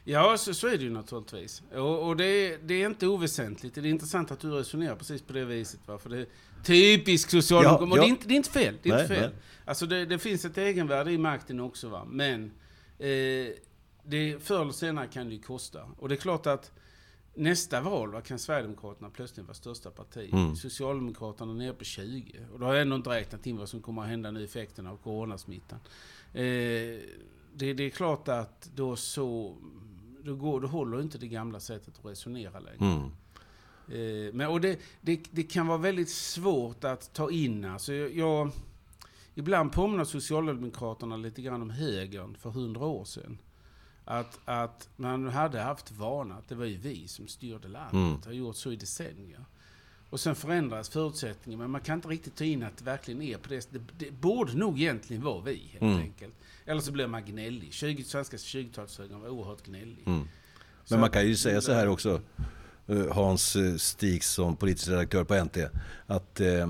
Ja, 0.08 0.38
så, 0.38 0.54
så 0.54 0.68
är 0.68 0.78
det 0.78 0.84
ju 0.84 0.90
naturligtvis. 0.90 1.64
Och, 1.74 2.08
och 2.08 2.18
det, 2.18 2.26
är, 2.26 2.58
det, 2.64 2.74
är 2.74 2.86
inte 2.86 3.08
oväsentligt. 3.08 3.76
Det 3.76 3.82
är 3.82 3.86
intressant 3.86 4.32
att 4.32 4.40
du 4.40 4.52
resonerar 4.52 4.96
precis 4.96 5.22
på 5.22 5.34
det 5.34 5.46
viset. 5.46 5.88
Va? 5.88 5.98
För 5.98 6.10
det 6.10 6.20
är 6.20 6.28
typiskt 6.64 7.32
socialdemokratiskt. 7.32 7.96
Ja, 7.96 7.98
ja. 7.98 8.02
det, 8.02 8.08
är 8.08 8.10
inte, 8.10 8.28
det 8.28 8.34
är 8.34 8.38
inte 8.38 8.50
fel. 8.50 8.76
Det, 8.82 8.90
är 8.90 8.94
nej, 8.94 9.04
inte 9.04 9.16
fel. 9.16 9.32
Alltså 9.66 9.86
det, 9.86 10.06
det, 10.06 10.20
finns 10.20 10.46
ett 10.46 10.58
egenvärde 10.58 11.12
i 11.12 11.18
makten 11.18 11.60
också. 11.60 11.90
Va? 11.90 12.06
Men 12.10 12.52
eh, 13.00 13.08
det, 14.04 14.44
förr 14.44 14.62
eller 14.62 14.72
senare 14.72 15.08
kan 15.08 15.28
det 15.28 15.36
ju 15.36 15.42
kosta. 15.42 15.82
Och 15.98 16.10
det 16.10 16.16
är 16.16 16.20
klart 16.20 16.48
att 16.48 16.72
nästa 17.36 17.82
val 17.82 18.12
va, 18.12 18.22
kan 18.22 18.40
Sverigedemokraterna 18.40 19.10
plötsligt 19.10 19.46
vara 19.46 19.56
största 19.56 19.92
parti. 19.92 20.30
Mm. 20.34 20.56
Socialdemokraterna 20.56 21.52
är 21.52 21.56
nere 21.56 21.74
på 21.74 21.84
20. 21.84 22.40
Och 22.54 22.60
då 22.60 22.66
har 22.66 22.74
jag 22.74 22.82
ändå 22.82 22.96
inte 22.96 23.10
räknat 23.10 23.48
in 23.48 23.58
vad 23.58 23.70
som 23.70 23.82
kommer 23.82 24.02
att 24.02 24.08
hända 24.08 24.32
nu 24.32 24.44
effekterna 24.44 24.92
av 24.92 24.98
coronasmittan. 24.98 25.80
Eh, 26.34 26.42
det, 27.58 27.74
det, 27.74 27.84
är 27.84 27.90
klart 27.90 28.28
att 28.28 28.70
då 28.76 28.96
så 28.96 29.56
då, 30.26 30.36
går, 30.36 30.62
då 30.62 30.68
håller 30.68 31.02
inte 31.02 31.18
det 31.18 31.28
gamla 31.28 31.60
sättet 31.60 32.00
att 32.00 32.06
resonera 32.06 32.60
längre. 32.60 32.78
Mm. 32.80 33.12
Eh, 33.88 34.34
men, 34.34 34.48
och 34.48 34.62
det, 34.62 34.80
det, 35.02 35.24
det, 35.32 35.44
kan 35.44 35.68
vara 35.68 35.78
väldigt 35.78 36.10
svårt 36.10 36.84
att 36.84 37.14
ta 37.14 37.32
in. 37.32 37.66
Alltså 37.66 37.94
jag, 37.94 38.16
jag, 38.16 38.52
ibland 39.36 39.72
påminner 39.72 40.04
Socialdemokraterna 40.04 41.18
lite 41.18 41.42
grann 41.42 41.62
om 41.62 41.70
högern 41.70 42.38
för 42.40 42.50
hundra 42.50 42.86
år 42.86 43.06
sedan. 43.06 43.38
Att, 44.06 44.40
att 44.46 44.90
man 44.96 45.28
hade 45.28 45.62
haft 45.62 45.92
vana 45.92 46.36
att 46.36 46.48
det 46.48 46.56
var 46.56 46.66
ju 46.66 46.78
vi 46.78 47.08
som 47.08 47.28
styrde 47.28 47.68
landet. 47.68 47.94
Mm. 47.94 48.22
har 48.26 48.32
gjort 48.32 48.56
så 48.56 48.72
i 48.72 48.76
decennier. 48.76 49.46
Och 50.10 50.20
sen 50.20 50.36
förändras 50.36 50.90
förutsättningarna, 50.90 51.64
men 51.64 51.72
man 51.72 51.82
kan 51.82 51.96
inte 51.96 52.08
riktigt 52.08 52.36
ta 52.36 52.44
in 52.44 52.64
att 52.64 52.78
det 52.78 52.84
verkligen 52.84 53.22
är 53.22 53.38
på 53.38 53.50
det 53.50 53.68
Det, 53.72 53.80
det 53.98 54.12
borde 54.12 54.58
nog 54.58 54.82
egentligen 54.82 55.24
vara 55.24 55.42
vi, 55.42 55.70
helt 55.72 55.82
mm. 55.82 56.00
enkelt. 56.00 56.34
Eller 56.66 56.82
så 56.82 56.92
blir 56.92 57.08
man 57.08 57.26
gnällig. 57.26 57.74
20, 57.74 58.04
svenska 58.04 58.38
20-talshögern 58.38 59.20
var 59.20 59.30
oerhört 59.30 59.66
gnällig. 59.66 60.04
Mm. 60.06 60.28
Men 60.90 61.00
man 61.00 61.10
kan 61.10 61.28
ju 61.28 61.36
säga 61.36 61.62
så 61.62 61.74
här 61.74 61.88
också, 61.88 62.22
eh, 62.88 63.14
Hans 63.14 63.56
eh, 63.56 63.76
Stig 63.76 64.24
som 64.24 64.56
politisk 64.56 64.88
redaktör 64.88 65.24
på 65.24 65.44
NT, 65.44 65.58
att 66.08 66.40
eh, 66.40 66.68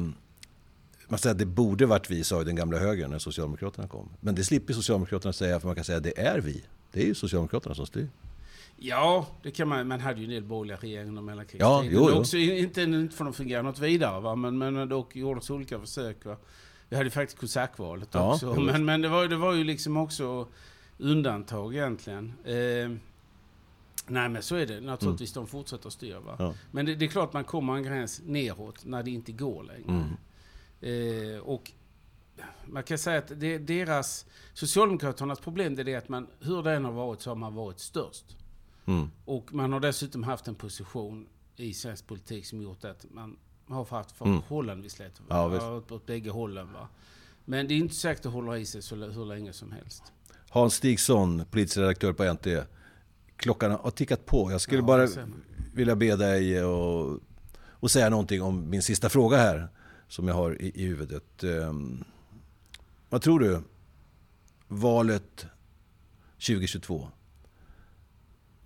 man 1.08 1.20
säger 1.20 1.32
att 1.34 1.40
det 1.40 1.46
borde 1.46 1.86
varit 1.86 2.12
vi, 2.12 2.24
sa 2.24 2.40
ju 2.40 2.44
den 2.46 2.56
gamla 2.56 2.80
högern 2.80 3.12
när 3.12 3.20
Socialdemokraterna 3.20 3.88
kom. 3.88 4.10
Men 4.20 4.36
det 4.36 4.44
slipper 4.44 4.74
Socialdemokraterna 4.74 5.34
säga, 5.34 5.60
för 5.60 5.68
man 5.68 5.76
kan 5.76 5.84
säga 5.84 5.98
att 5.98 6.04
det 6.04 6.20
är 6.20 6.40
vi. 6.40 6.64
Det 6.92 7.02
är 7.02 7.06
ju 7.06 7.16
Socialdemokraterna 7.16 7.76
som 7.76 7.86
styr. 7.86 8.10
Ja, 8.78 9.28
det 9.44 9.52
kan 9.52 9.68
man. 9.68 9.88
Man 9.88 10.00
hade 10.00 10.20
ju 10.20 10.24
en 10.24 10.30
del 10.30 10.44
borgerliga 10.44 10.78
regeringar 10.78 11.10
under 11.10 11.22
mellankrigstiden. 11.22 11.68
Ja, 11.68 11.84
jo, 11.84 12.10
jo. 12.10 12.20
Också, 12.20 12.38
inte, 12.38 12.82
inte 12.82 13.16
för 13.16 13.26
att 13.26 13.36
fungera 13.36 13.62
något 13.62 13.80
vidare, 13.80 14.22
va? 14.22 14.36
men, 14.36 14.58
men 14.58 14.90
dock 14.90 15.16
gjordes 15.16 15.50
olika 15.50 15.80
försök. 15.80 16.26
Va? 16.26 16.38
Vi 16.90 16.96
hade 16.96 17.08
ju 17.08 17.12
faktiskt 17.12 17.40
kosackvalet 17.40 18.10
ja, 18.12 18.34
också. 18.34 18.54
Men, 18.54 18.86
men 18.86 19.02
det, 19.02 19.10
var, 19.10 19.28
det 19.28 19.36
var 19.36 19.54
ju 19.54 19.64
liksom 19.64 19.98
också 19.98 20.48
undantag 20.98 21.76
egentligen. 21.76 22.34
Eh, 22.44 22.98
nej 24.08 24.30
men 24.30 24.42
så 24.42 24.56
är 24.56 24.66
det 24.66 24.82
naturligtvis. 24.82 25.36
Mm. 25.36 25.46
De 25.46 25.52
fortsätter 25.52 25.88
att 25.88 25.94
styra. 25.94 26.36
Ja. 26.40 26.54
Men 26.72 26.86
det, 26.86 26.96
det, 26.96 27.06
är 27.06 27.10
klart 27.10 27.34
man 27.34 27.44
kommer 27.44 27.76
en 27.76 27.84
gräns 27.84 28.22
neråt 28.26 28.86
när 28.86 29.04
det 29.04 29.12
inte 29.12 29.32
går 29.32 29.64
längre. 29.64 30.06
Mm. 30.82 31.36
Eh, 31.36 31.40
och 31.40 31.72
man 32.66 32.84
kan 32.84 32.98
säga 32.98 33.18
att 33.18 33.32
det, 33.40 33.58
deras, 33.58 34.26
Socialdemokraternas 34.54 35.40
problem 35.40 35.76
det 35.76 35.94
är 35.94 35.98
att 35.98 36.10
man, 36.10 36.28
hur 36.40 36.64
det 36.64 36.74
än 36.74 36.86
har 36.86 36.92
varit 36.92 37.22
så 37.22 37.30
har 37.30 37.36
man 37.36 37.56
varit 37.56 37.80
störst. 37.80 38.38
Mm. 38.86 39.12
Och 39.26 39.54
man 39.54 39.74
har 39.74 39.80
dessutom 39.80 40.24
haft 40.24 40.48
en 40.48 40.56
position 40.56 41.28
i 41.56 41.74
svensk 41.74 42.08
politik 42.08 42.46
som 42.46 42.62
gjort 42.62 42.86
att 42.86 43.06
man 43.12 43.38
har 43.68 43.86
haft 43.86 44.22
mm. 44.22 44.42
förhållandevis 44.42 45.00
lätt 45.00 45.22
ja, 45.30 45.76
åt, 45.78 45.92
åt 45.92 46.06
bägge 46.06 46.30
hållen. 46.30 46.74
Va? 46.74 46.88
Men 47.46 47.68
det 47.68 47.74
är 47.74 47.78
inte 47.78 47.96
säkert 47.96 48.26
att 48.26 48.34
hålla 48.34 48.58
i 48.58 48.66
sig 48.66 48.82
så, 48.82 48.96
hur 48.96 49.26
länge 49.26 49.54
som 49.54 49.72
helst. 49.72 50.04
Hans 50.50 50.74
Stigson, 50.74 51.46
politisk 51.52 51.78
redaktör 51.78 52.14
på 52.14 52.34
NT. 52.34 52.48
Klockan 53.38 53.72
har 53.72 53.92
tickat 53.92 54.26
på. 54.26 54.52
Jag 54.52 54.62
skulle 54.62 54.80
ja, 54.80 54.86
bara 54.86 55.08
vilja 55.74 55.96
be 55.96 56.16
dig 56.16 56.64
och, 56.64 57.20
och 57.70 57.92
säga 57.92 58.10
någonting 58.10 58.42
om 58.42 58.70
min 58.70 58.82
sista 58.82 59.10
fråga 59.10 59.38
här. 59.38 59.68
Som 60.08 60.28
jag 60.28 60.36
har 60.36 60.62
i, 60.62 60.72
i 60.76 60.86
huvudet. 60.86 61.44
Um, 61.44 62.04
vad 63.10 63.22
tror 63.22 63.40
du? 63.40 63.62
Valet 64.68 65.46
2022. 66.48 67.08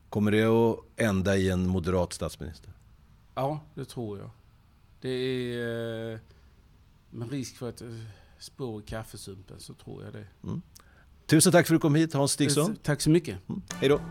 Kommer 0.09 0.31
det 0.31 0.43
att 0.43 0.79
ända 0.95 1.37
i 1.37 1.49
en 1.49 1.67
moderat 1.67 2.13
statsminister? 2.13 2.73
Ja, 3.35 3.59
det 3.75 3.85
tror 3.85 4.19
jag. 4.19 4.29
Det 5.01 5.09
är 5.09 6.13
eh, 6.13 6.19
med 7.09 7.31
risk 7.31 7.55
för 7.55 7.69
ett 7.69 7.81
eh, 7.81 7.87
spår 8.39 8.81
i 8.81 8.85
kaffesumpen 8.85 9.59
så 9.59 9.73
tror 9.73 10.03
jag 10.03 10.13
det. 10.13 10.27
Mm. 10.43 10.61
Tusen 11.25 11.51
tack 11.51 11.67
för 11.67 11.75
att 11.75 11.81
du 11.81 11.81
kom 11.81 11.95
hit 11.95 12.13
Hans 12.13 12.31
Stigson. 12.31 12.75
Tack 12.83 13.01
så 13.01 13.09
mycket. 13.09 13.49
Mm. 13.49 13.61
Hej 13.73 13.89
då. 13.89 14.01